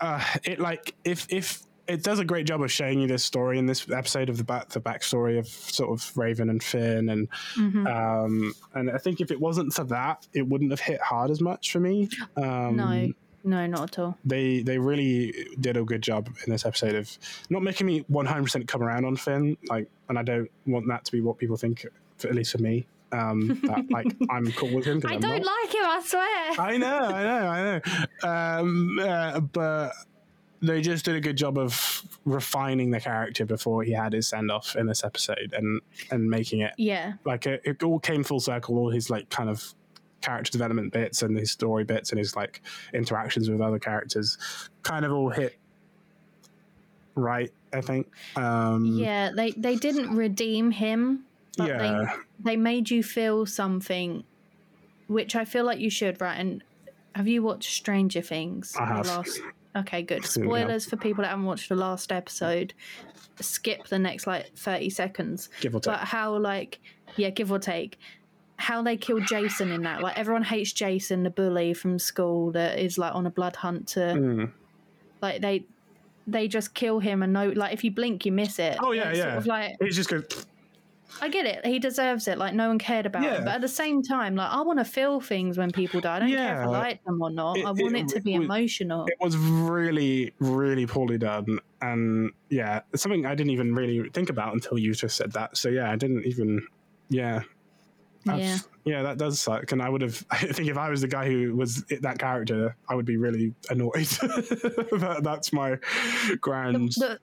[0.00, 3.58] uh, it like if if it does a great job of showing you this story
[3.58, 7.28] in this episode of the back the backstory of sort of Raven and Finn, and
[7.56, 7.86] Mhm.
[8.24, 11.40] um, and I think if it wasn't for that, it wouldn't have hit hard as
[11.40, 12.08] much for me.
[12.36, 13.08] Um, no,
[13.44, 14.16] no, not at all.
[14.24, 17.16] they they really did a good job in this episode of
[17.50, 21.12] not making me 100% come around on Finn like and I don't want that to
[21.12, 21.86] be what people think
[22.18, 25.02] for, at least for me um that, like I'm cool with him.
[25.04, 25.46] I I'm don't not.
[25.46, 25.84] like him.
[25.84, 26.66] I swear.
[26.66, 27.62] I know I know I
[28.22, 29.92] know um uh, but
[30.64, 34.48] they just did a good job of refining the character before he had his send
[34.50, 35.80] off in this episode and
[36.12, 39.50] and making it yeah, like it, it all came full circle all his like kind
[39.50, 39.74] of
[40.22, 42.62] character development bits and his story bits and his like
[42.94, 44.38] interactions with other characters
[44.82, 45.58] kind of all hit
[47.14, 49.30] right i think um yeah.
[49.34, 51.24] They they didn't redeem him.
[51.56, 54.24] But yeah they they made you feel something,
[55.06, 56.20] which I feel like you should.
[56.20, 56.34] Right?
[56.34, 56.62] And
[57.14, 58.74] have you watched Stranger Things?
[58.78, 59.06] I have.
[59.06, 59.40] Last,
[59.76, 60.24] okay, good.
[60.24, 60.44] It, yeah.
[60.44, 62.74] Spoilers for people that haven't watched the last episode.
[63.40, 65.48] Skip the next like thirty seconds.
[65.60, 66.80] give or take But how like
[67.16, 67.98] yeah, give or take.
[68.68, 70.02] How they killed Jason in that.
[70.02, 73.88] Like everyone hates Jason, the bully from school that is like on a blood hunt
[73.94, 74.52] to Mm.
[75.20, 75.66] like they
[76.26, 78.76] they just kill him and no like if you blink you miss it.
[78.80, 79.24] Oh, yeah, It's yeah.
[79.24, 80.32] Sort of like it's just good
[81.20, 81.66] I get it.
[81.66, 82.38] He deserves it.
[82.38, 83.36] Like no one cared about Yeah.
[83.38, 83.44] him.
[83.44, 86.16] But at the same time, like I want to feel things when people die.
[86.16, 87.58] I don't care if I like them or not.
[87.58, 89.04] It- I want it it, to be was- emotional.
[89.06, 94.30] it was really really poorly done and yeah it's something i didn't even really think
[94.30, 96.64] about until you just said that so yeah i didn't even
[97.10, 97.40] yeah
[98.26, 98.58] yeah.
[98.84, 99.70] Yeah, that does suck.
[99.72, 102.76] And I would have, I think if I was the guy who was that character,
[102.88, 103.92] I would be really annoyed.
[103.94, 105.78] that, that's my
[106.40, 106.92] grand.
[106.92, 107.18] The,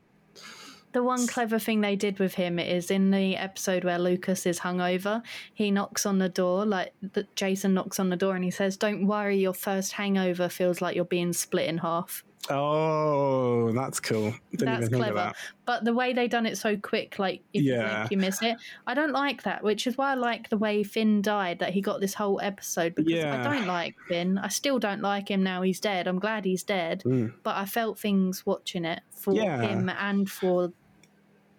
[0.92, 4.60] the one clever thing they did with him is in the episode where Lucas is
[4.60, 5.22] hungover,
[5.54, 8.76] he knocks on the door, like the, Jason knocks on the door and he says,
[8.76, 12.24] Don't worry, your first hangover feels like you're being split in half.
[12.50, 14.34] Oh, that's cool.
[14.52, 15.14] Didn't That's even think of clever.
[15.16, 15.36] that.
[15.66, 17.98] But the way they done it so quick, like if you Yeah.
[18.00, 18.58] blink, you miss it.
[18.88, 21.82] I don't like that, which is why I like the way Finn died, that he
[21.82, 23.40] got this whole episode because Yeah.
[23.40, 24.38] I don't like Finn.
[24.38, 26.08] I still don't like him now he's dead.
[26.08, 27.04] I'm glad he's dead.
[27.06, 27.34] Mm.
[27.44, 29.62] But I felt things watching it for Yeah.
[29.62, 30.72] him and for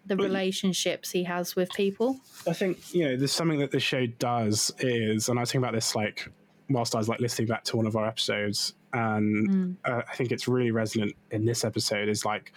[0.07, 2.19] the relationships he has with people.
[2.49, 5.63] I think you know there's something that the show does is, and I was thinking
[5.65, 6.29] about this like
[6.69, 9.77] whilst I was like listening back to one of our episodes, and Mm.
[9.85, 12.09] uh, I think it's really resonant in this episode.
[12.09, 12.53] Is like,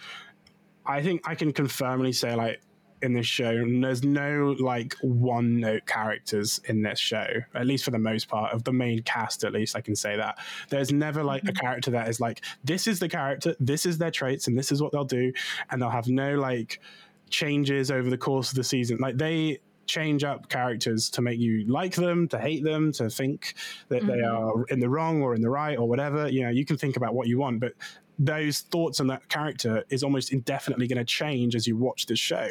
[0.86, 2.60] I think I can confirmly say like
[3.02, 7.90] in this show, there's no like one note characters in this show, at least for
[7.90, 9.44] the most part of the main cast.
[9.44, 10.38] At least I can say that
[10.70, 14.10] there's never like a character that is like this is the character, this is their
[14.10, 15.32] traits, and this is what they'll do,
[15.70, 16.80] and they'll have no like
[17.28, 18.96] changes over the course of the season.
[19.00, 23.54] Like they change up characters to make you like them, to hate them, to think
[23.88, 24.32] that they Mhm.
[24.32, 26.28] are in the wrong or in the right or whatever.
[26.28, 27.74] You know, you can think about what you want, but
[28.18, 32.16] those thoughts on that character is almost indefinitely going to change as you watch the
[32.16, 32.50] show.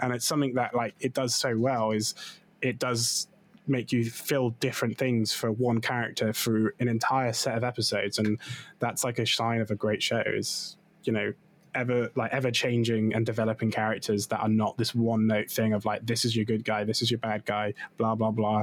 [0.00, 2.14] And it's something that like it does so well is
[2.62, 3.28] it does
[3.66, 8.38] make you feel different things for one character through an entire set of episodes and
[8.78, 11.32] that's like a sign of a great show is you know
[11.74, 15.84] ever like ever changing and developing characters that are not this one note thing of
[15.84, 18.62] like this is your good guy this is your bad guy blah blah blah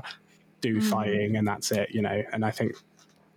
[0.62, 0.84] do Mhm.
[0.84, 2.74] fighting and that's it you know and i think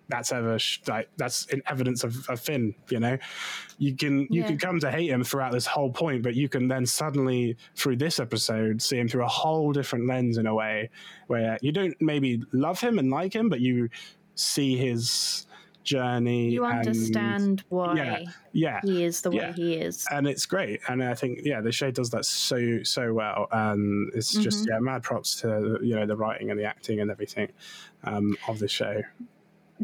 [0.08, 2.74] that's ever sh- like that's an evidence of, of Finn.
[2.90, 3.16] You know,
[3.78, 4.48] you can you Yeah.
[4.48, 7.96] can come to hate him throughout this whole point, but you can then suddenly through
[7.96, 10.90] this episode see him through a whole different lens in a way
[11.28, 13.88] where you don't maybe love him and like him, but you
[14.34, 15.46] see his
[15.84, 16.50] journey.
[16.50, 20.06] You and- understand why yeah, yeah, he is the way he is.
[20.10, 20.80] and it's great.
[20.88, 24.70] And I think yeah, the show does that so so well, and it's just Mhm.
[24.70, 27.50] yeah, mad props to you know the writing and the acting and everything
[28.04, 29.02] um, of the show.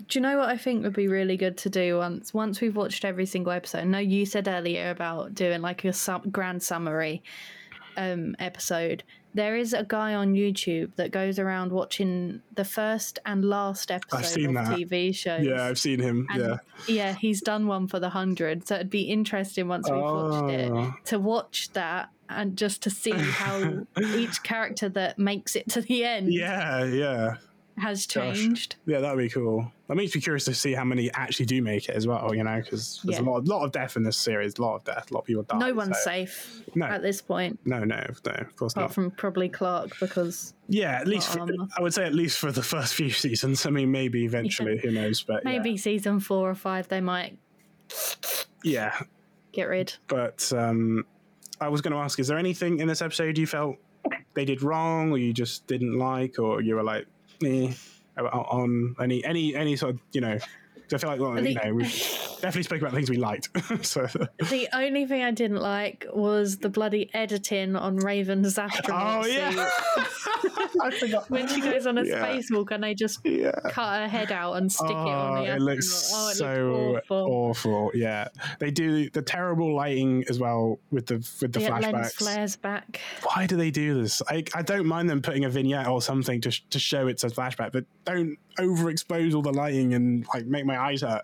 [0.07, 2.77] Do you know what I think would be really good to do once once we've
[2.77, 3.85] watched every single episode?
[3.87, 7.23] No, you said earlier about doing like a sum- grand summary
[7.97, 9.03] um, episode.
[9.35, 14.25] There is a guy on YouTube that goes around watching the first and last episode
[14.25, 14.79] seen of that.
[14.79, 15.47] TV shows.
[15.47, 16.27] Yeah, I've seen him.
[16.31, 16.57] And yeah.
[16.89, 20.71] yeah, he's done one for the hundred, so it'd be interesting once we've watched it
[20.73, 20.95] Oh.
[21.05, 26.05] to watch that and just to see how each character that makes it to the
[26.05, 27.37] end Yeah, yeah,
[27.79, 28.37] has Gosh.
[28.37, 28.77] changed.
[28.87, 29.01] yeah.
[29.01, 29.71] That would be cool.
[29.89, 32.35] That makes me curious to see how many actually do make it as well.
[32.35, 33.25] You know, because there's Yeah.
[33.25, 34.59] a lot, lot of death in this series.
[34.59, 35.11] A lot of death.
[35.11, 35.59] A lot of people die.
[35.59, 36.87] no one's so- safe No.
[36.87, 37.59] at this point.
[37.65, 38.33] No, no, no.
[38.33, 38.95] Of course apart not.
[38.95, 41.47] from probably Clarke because Yeah, at least for,
[41.77, 43.65] I would say at least for the first few seasons.
[43.67, 45.23] I mean, maybe eventually, who knows?
[45.23, 45.53] But yeah.
[45.53, 47.39] maybe season four or five they might.
[48.63, 48.99] yeah,
[49.53, 49.95] get rid.
[50.09, 51.05] But um,
[51.61, 53.77] I was going to ask: Is there anything in this episode you felt
[54.35, 57.07] they did wrong, or you just didn't like, or you were like,
[57.45, 57.73] eh,
[58.19, 60.39] on any any any sort of you know?
[60.93, 61.85] I feel like well, you think- know we
[62.41, 63.49] definitely spoke about things we liked.
[63.87, 69.27] so The only thing I didn't like was the bloody editing on Raven's astronaut oh
[69.29, 69.69] yeah.
[70.83, 72.27] I forgot When she goes on a Yeah.
[72.27, 73.53] spacewalk and they just Yeah.
[73.71, 75.57] cut her head out and stick it on oh, the Oh, astronaut.
[75.57, 77.17] it looks oh, it so awful.
[77.17, 77.91] awful.
[77.95, 78.29] Yeah,
[78.59, 82.13] they do the terrible lighting as well with the with the Yeah, lens flashbacks.
[82.15, 83.01] flares back.
[83.23, 84.23] Why do they do this?
[84.29, 87.25] I, I don't mind them putting a vignette or something to sh- to show it's
[87.25, 91.23] a flashback, but don't overexpose all the lighting and like make my eyes hurt.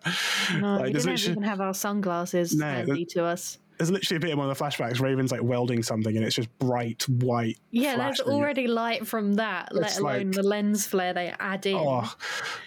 [0.61, 3.59] No, like, literally, even have our sunglasses No, handy to us.
[3.79, 5.01] there's literally a bit in one of the flashbacks.
[5.01, 7.59] Raven's like welding something, and it's just bright white.
[7.71, 11.77] Yeah, there's already light from that, let alone like- the lens flare they add in.
[11.77, 12.13] Oh,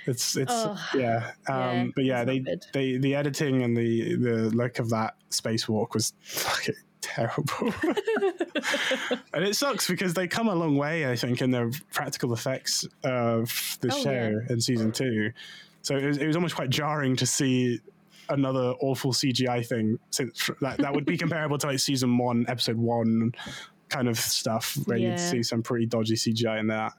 [0.06, 0.78] it's it's Ugh.
[0.96, 1.32] yeah.
[1.48, 2.66] Um, Yeah, but yeah, they, good.
[2.74, 7.74] they the editing and the the look of that spacewalk was fucking terrible.
[9.34, 12.86] and it sucks because they come a long way, I think, in the practical effects
[13.04, 14.54] of the Oh, show yeah.
[14.54, 15.32] in season two.
[15.82, 17.80] So it was, it was almost quite jarring to see
[18.30, 22.78] another awful CGI thing since that that would be comparable to like season one, episode
[22.78, 23.34] one
[23.90, 25.10] kind of stuff where Yeah.
[25.12, 26.94] you'd see some pretty dodgy CGI in that.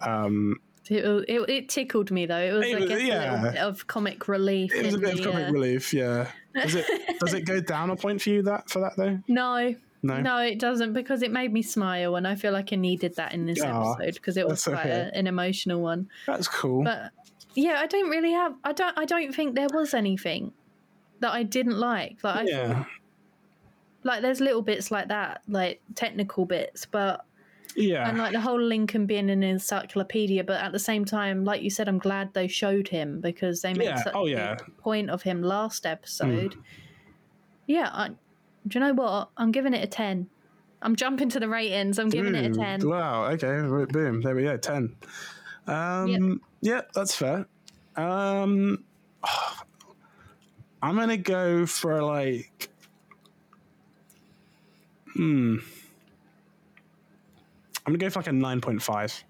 [0.00, 2.38] Um, It, it, it tickled me though.
[2.38, 3.32] It was, It I was- guess, a yeah.
[3.34, 4.74] little bit of comic relief.
[4.74, 6.30] It was a bit of comic uh, relief, yeah.
[6.54, 6.86] Does it
[7.20, 9.18] does it go down a point for you that for that though?
[9.28, 10.20] No, No.
[10.20, 13.32] no, it doesn't because it made me smile, and I feel like I needed that
[13.34, 14.90] in this Aw, episode because it was quite okay.
[15.14, 16.08] a, an emotional one.
[16.26, 16.82] That's cool.
[16.84, 17.12] But
[17.54, 18.54] yeah, I don't really have.
[18.64, 18.98] I don't.
[18.98, 20.52] I don't think there was anything
[21.20, 22.22] that I didn't like.
[22.24, 22.86] Like, I,
[24.04, 27.26] like there's little bits like that, like technical bits, but
[27.76, 28.08] Yeah.
[28.08, 30.44] and like the whole Lincoln being in an encyclopedia.
[30.44, 33.74] But at the same time, like you said, I'm glad they showed him because they
[33.74, 34.54] made Yeah, such oh, yeah.
[34.54, 36.54] big point of him last episode.
[37.66, 38.08] Yeah, I,
[38.66, 39.30] do you know what?
[39.36, 40.28] I'm giving it a ten.
[40.82, 41.98] I'm jumping to the ratings.
[41.98, 42.88] I'm giving it a ten.
[42.88, 43.60] Wow, okay.
[43.92, 44.22] Boom.
[44.22, 44.96] There we go, ten.
[45.66, 47.46] Um yeah, that's fair.
[47.96, 48.84] Um
[50.82, 52.70] I'm gonna go for like
[55.14, 55.56] Hmm.
[57.86, 59.24] I'm gonna go for like a nine point five.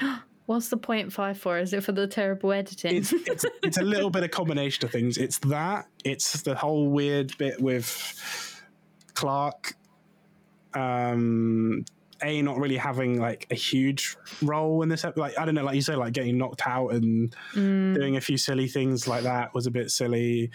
[0.46, 1.58] What's the point five for?
[1.58, 2.96] Is it for the terrible editing?
[2.96, 5.16] it's it's it's a little bit of combination of things.
[5.16, 5.86] It's that.
[6.04, 8.60] It's the whole weird bit with
[9.14, 9.74] Clarke.
[10.74, 11.84] Um,
[12.22, 15.04] a not really having like a huge role in this.
[15.16, 17.94] Like I don't know, like you say, like getting knocked out and Mm.
[17.94, 20.50] doing a few silly things like that was a bit silly.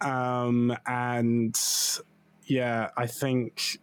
[0.00, 1.58] Um, and
[2.46, 3.78] yeah, I think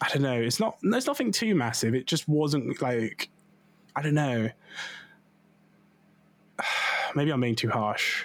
[0.00, 0.40] I don't know.
[0.40, 0.78] It's not.
[0.82, 1.94] There's nothing too massive.
[1.94, 3.30] It just wasn't like
[3.96, 4.50] I don't know.
[7.14, 8.24] Maybe I'm being too harsh,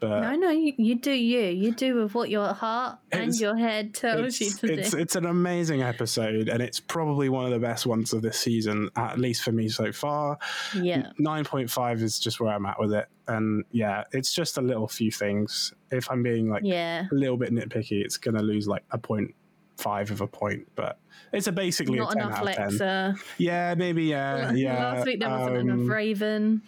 [0.00, 1.40] but no, no, you, you do you.
[1.40, 4.98] You do with what your heart and your head tells you it's, to it's, do.
[4.98, 8.88] it's an amazing episode, and it's probably one of the best ones of this season,
[8.96, 10.38] at least for me so far.
[10.74, 11.12] yeah.
[11.18, 14.62] Nine point five is just where I'm at with it, and yeah, it's just a
[14.62, 15.74] little few things.
[15.90, 17.06] If I'm being like Yeah.
[17.10, 19.34] a little bit nitpicky, it's gonna lose like a point
[19.76, 20.98] five of a point, but
[21.32, 22.68] it's a basically Not a ten enough out of ten.
[22.70, 23.20] Lexa.
[23.38, 24.92] Yeah, maybe yeah, yeah.
[24.94, 26.62] Last week there wasn't um, enough Raven.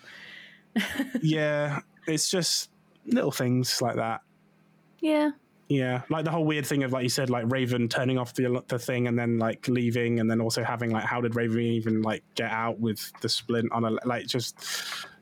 [1.22, 2.70] yeah, it's just
[3.06, 4.20] little things like that.
[5.00, 5.30] Yeah.
[5.68, 8.62] Yeah, like the whole weird thing of like you said, like Raven turning off the
[8.68, 12.02] the thing and then like leaving, and then also having like how did Raven even
[12.02, 14.58] like get out with the splint on a like just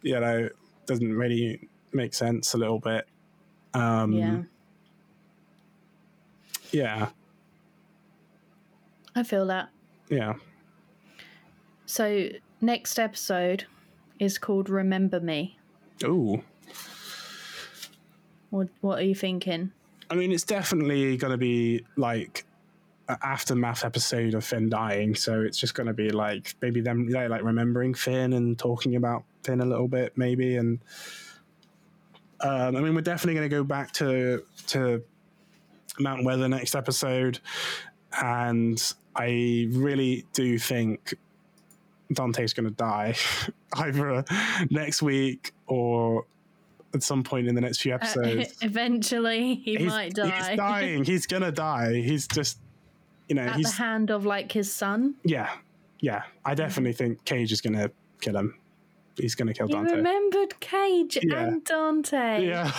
[0.03, 0.49] you know
[0.87, 3.07] doesn't really make sense a little bit.
[3.75, 4.43] Um, Yeah.
[6.73, 7.09] yeah,
[9.15, 9.69] I feel that.
[10.09, 10.35] yeah.
[11.87, 12.29] So
[12.61, 13.67] next episode
[14.19, 15.59] is called Remember Me.
[16.05, 16.43] Ooh,
[18.51, 19.73] What what are you thinking?
[20.11, 22.45] I mean, it's definitely going to be like
[23.09, 27.09] an aftermath episode of Finn dying, so it's just going to be like maybe them
[27.09, 30.57] like remembering Finn and talking about Finn a little bit, maybe.
[30.57, 30.81] And
[32.41, 35.03] um, I mean, we're definitely going to go back to to
[35.99, 37.39] Mount Weather next episode,
[38.21, 38.81] and
[39.15, 41.15] I really do think
[42.13, 43.15] Dante's going to die
[43.75, 44.25] either
[44.71, 46.25] next week or
[46.95, 48.57] at some point in the next few Uh, episodes.
[48.63, 50.31] eventually, he He's- might die.
[50.49, 51.05] He's dying.
[51.05, 51.95] He's gonna die.
[51.95, 52.59] He's just,
[53.29, 55.15] you know, At he's the hand of like his son.
[55.25, 55.51] yeah,
[56.01, 56.23] yeah.
[56.45, 58.57] I definitely think Cage is gonna kill him.
[59.17, 59.97] He's gonna kill You Dante.
[59.97, 61.43] remembered Cage Yeah.
[61.47, 62.47] and Dante.
[62.47, 62.71] Yeah.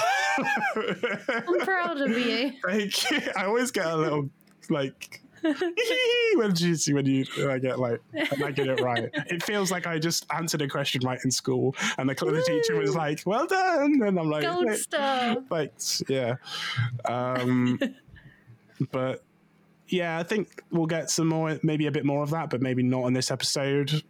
[0.75, 2.53] I'm proud of you.
[2.65, 3.19] Thank you.
[3.37, 4.29] I always get a little
[4.69, 5.21] like
[6.35, 9.09] when you see when you I get like when I get it right.
[9.27, 12.79] It feels like I just answered a question right in school, and the, the teacher
[12.79, 15.37] was like, "Well done," and I'm like, Gold "Like, star.
[15.49, 16.35] Thanks, yeah."
[17.05, 17.79] Um,
[18.91, 19.23] but
[19.87, 22.83] yeah, I think we'll get some more, maybe a bit more of that, but maybe
[22.83, 24.03] not in this episode.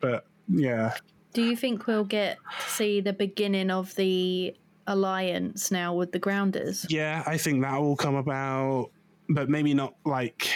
[0.00, 0.94] But yeah,
[1.32, 4.54] Do you think we'll get to see the beginning of the
[4.86, 6.86] alliance now with the Grounders?
[6.90, 8.90] yeah, I think that will come about,
[9.28, 10.48] but maybe not like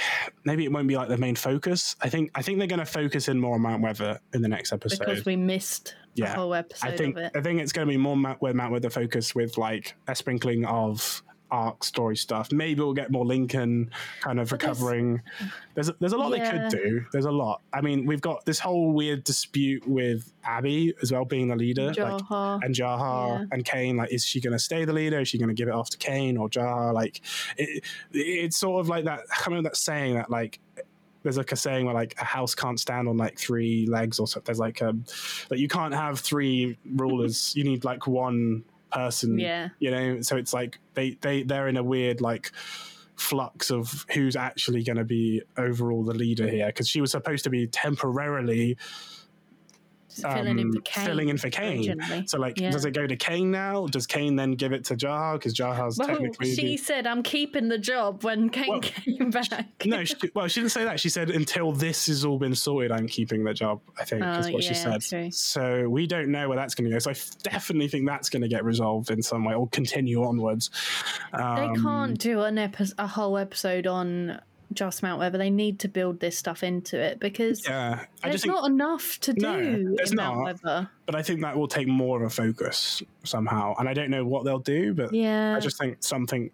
[0.45, 1.97] maybe it won't be like the main focus.
[2.01, 4.49] I think I think they're going to focus in more on Mount Weather in the
[4.49, 4.99] next episode.
[5.01, 6.35] Because we missed the Yeah.
[6.35, 7.33] whole episode I think of it.
[7.35, 10.15] I think it's going to be more Mount, where Mount Weather focus with like a
[10.15, 12.53] sprinkling of Ark story stuff.
[12.53, 13.91] Maybe we'll get more Lincoln
[14.21, 15.23] kind of recovering.
[15.75, 16.51] There's there's a lot Yeah.
[16.53, 17.05] they could do.
[17.13, 17.63] There's a lot.
[17.73, 21.87] I mean, we've got this whole weird dispute with Abby as well being the leader.
[21.89, 23.45] Like, and Jaha Yeah.
[23.53, 25.21] and Kane, like, is she going to stay the leader?
[25.21, 26.93] Is she going to give it off to Kane or Jaha?
[26.93, 27.21] Like,
[27.57, 29.21] it, it's sort of like that.
[29.31, 30.59] I remember that saying that like.
[31.25, 34.29] There's like a saying where like a house can't stand on like three legs or
[34.29, 34.47] something.
[34.47, 35.05] There's like um
[35.51, 37.53] like you can't have three rulers.
[37.57, 39.39] you need like one person.
[39.39, 39.69] yeah.
[39.79, 42.53] You know, so it's like they they they're in a weird like
[43.17, 47.45] flux of who's actually going to be overall the leader here because she was supposed
[47.45, 48.77] to be temporarily
[50.23, 51.07] filling in um, for Kane.
[51.07, 51.79] filling in for Kane.
[51.91, 52.27] originally.
[52.27, 52.71] So, like, Yeah.
[52.71, 53.87] does it go to Kane now?
[53.87, 55.35] Does Kane then give it to Jaha?
[55.35, 56.55] Because Jaha's Well, technically.
[56.55, 59.67] she said, I'm keeping the job when Kane Well, came back.
[59.85, 61.01] no, she, well, she didn't say that.
[61.01, 64.39] She said, until this has all been sorted, I'm keeping the job, I think, Oh,
[64.39, 65.01] is what she said.
[65.03, 65.31] true.
[65.31, 66.99] So we don't know where that's going to go.
[66.99, 70.23] So I f- definitely think that's going to get resolved in some way or continue
[70.25, 70.71] onwards.
[71.33, 74.41] they Um, can't do an epi- a whole episode on
[74.73, 75.39] just Mount Weather.
[75.39, 79.33] They need to build this stuff into it because Yeah, I there's not enough to
[79.33, 80.45] do No, there's in Mount not.
[80.45, 80.91] Weather.
[81.07, 83.75] but I think that will take more of a focus somehow.
[83.79, 85.55] And I don't know what they'll do, but Yeah.
[85.57, 86.51] I just think something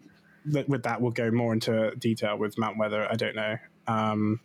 [0.47, 3.07] that with that will go more into detail with Mount Weather.
[3.11, 3.57] I don't know.
[3.87, 4.41] Um,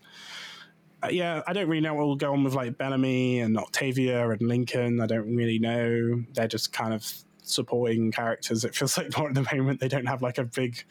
[1.03, 4.30] uh, yeah, I don't really know what will go on with like Bellamy and Octavia
[4.30, 4.99] and Lincoln.
[4.99, 6.24] I don't really know.
[6.34, 7.05] They're just kind of
[7.41, 8.65] supporting characters.
[8.65, 10.84] It feels like more at the moment they don't have like a big,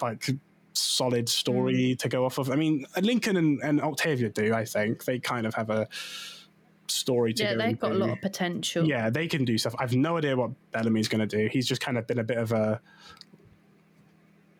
[0.00, 0.30] like
[0.78, 1.98] solid story Mm.
[2.00, 2.50] to go off of.
[2.50, 4.54] I mean, Lincoln and, and Octavia do.
[4.54, 5.88] I think they kind of have a
[6.86, 8.86] story to yeah, go they've got a lot of potential.
[8.86, 9.74] Yeah, they can do stuff.
[9.78, 11.48] I've no idea what Bellamy's going to do.
[11.52, 12.80] He's just kind of been a bit of a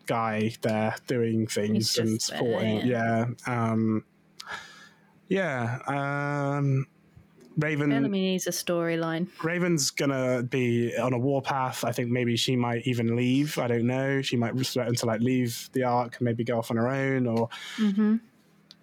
[0.05, 2.85] guy there doing things and there, supporting.
[2.85, 3.25] yeah.
[3.47, 4.03] Um,
[5.27, 5.79] yeah.
[5.87, 6.87] Um,
[7.59, 8.11] Raven.
[8.11, 9.27] Needs a storyline.
[9.43, 11.83] Raven's gonna be on a warpath.
[11.83, 13.57] I think maybe she might even leave.
[13.57, 14.21] I don't know.
[14.21, 17.27] She might threaten to like leave the Ark and maybe go off on her own,
[17.27, 18.17] or hmm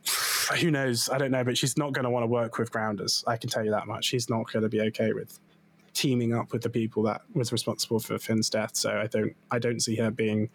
[0.60, 1.08] who knows?
[1.08, 1.44] I don't know.
[1.44, 3.24] But she's not going to want to work with Grounders.
[3.26, 4.04] I can tell you that much.
[4.04, 5.38] She's not going to be okay with
[5.92, 8.76] teaming up with the people that was responsible for Finn's death.
[8.76, 9.34] So I don't.
[9.50, 10.50] I don't see her being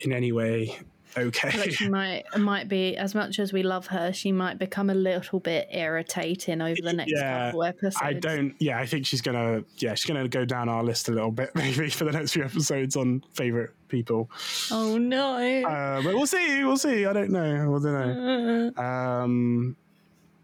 [0.00, 0.78] in any way
[1.16, 1.56] okay.
[1.58, 4.94] Like she might might be as much as we love her, she might become a
[4.94, 7.96] little bit irritating over the next Yeah, couple episodes.
[8.00, 8.54] I don't.
[8.58, 9.62] Yeah, I think she's gonna.
[9.78, 12.44] Yeah, she's gonna go down our list a little bit maybe for the next few
[12.44, 14.30] episodes on favorite people.
[14.70, 15.36] Oh no.
[15.64, 16.64] Uh, but we'll see.
[16.64, 17.06] We'll see.
[17.06, 17.76] I don't know.
[17.76, 18.82] I don't know.
[18.82, 19.76] Um,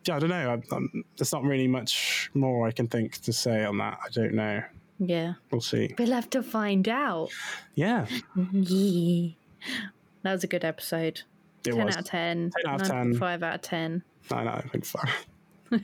[0.06, 0.50] yeah, I don't know.
[0.72, 3.98] I, um, there's not really much more I can think to say on that.
[4.04, 4.62] I don't know.
[4.98, 5.34] yeah.
[5.50, 5.94] We'll see.
[5.98, 7.28] We'll have to find out.
[7.74, 8.06] Yeah,
[8.52, 9.30] Yeah.
[10.22, 11.22] That was a good episode.
[11.66, 11.96] it 10 was.
[11.96, 12.50] out of 10.
[12.64, 13.14] 10 out of 10.
[13.18, 14.02] 5 out of 10.
[14.30, 14.98] No, no, I think so.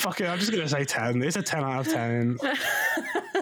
[0.00, 0.26] Fuck it.
[0.26, 1.22] I'm just gonna say ten.
[1.22, 2.38] It's a ten out of ten.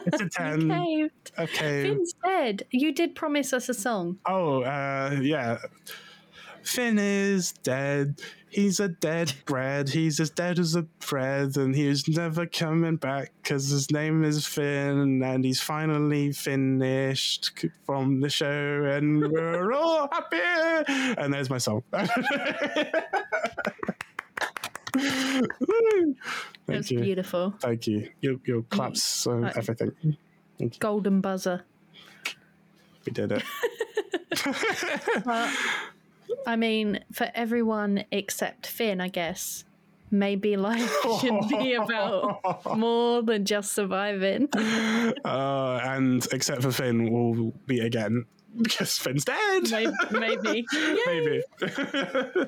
[0.06, 0.70] It's a ten.
[0.72, 1.08] Okay.
[1.38, 1.82] Okay.
[1.84, 2.64] Finn's dead.
[2.72, 4.18] You did promise us a song.
[4.26, 5.58] Oh, uh, yeah.
[6.64, 8.20] Finn is dead.
[8.51, 9.88] He's a dead bread.
[9.90, 14.46] He's as dead as a bread, and he's never coming back because his name is
[14.46, 17.51] Finn, and he's finally finished
[17.84, 20.38] from the show, and we're all happy.
[21.18, 21.82] And there's my song.
[26.66, 27.01] That's you.
[27.01, 27.55] beautiful.
[27.61, 28.09] Thank you.
[28.20, 29.57] Your, your claps, so Right.
[29.57, 30.16] everything.
[30.78, 31.62] Golden buzzer.
[33.05, 33.42] We did it.
[36.46, 39.64] I mean, for everyone except Finn, I guess,
[40.10, 44.48] maybe life should be about more than just surviving.
[44.54, 48.26] Uh, and except for Finn, we'll be again
[48.60, 49.70] because Finn's dead.
[50.10, 50.64] Maybe.
[51.06, 51.42] maybe.
[51.56, 52.46] Maybe.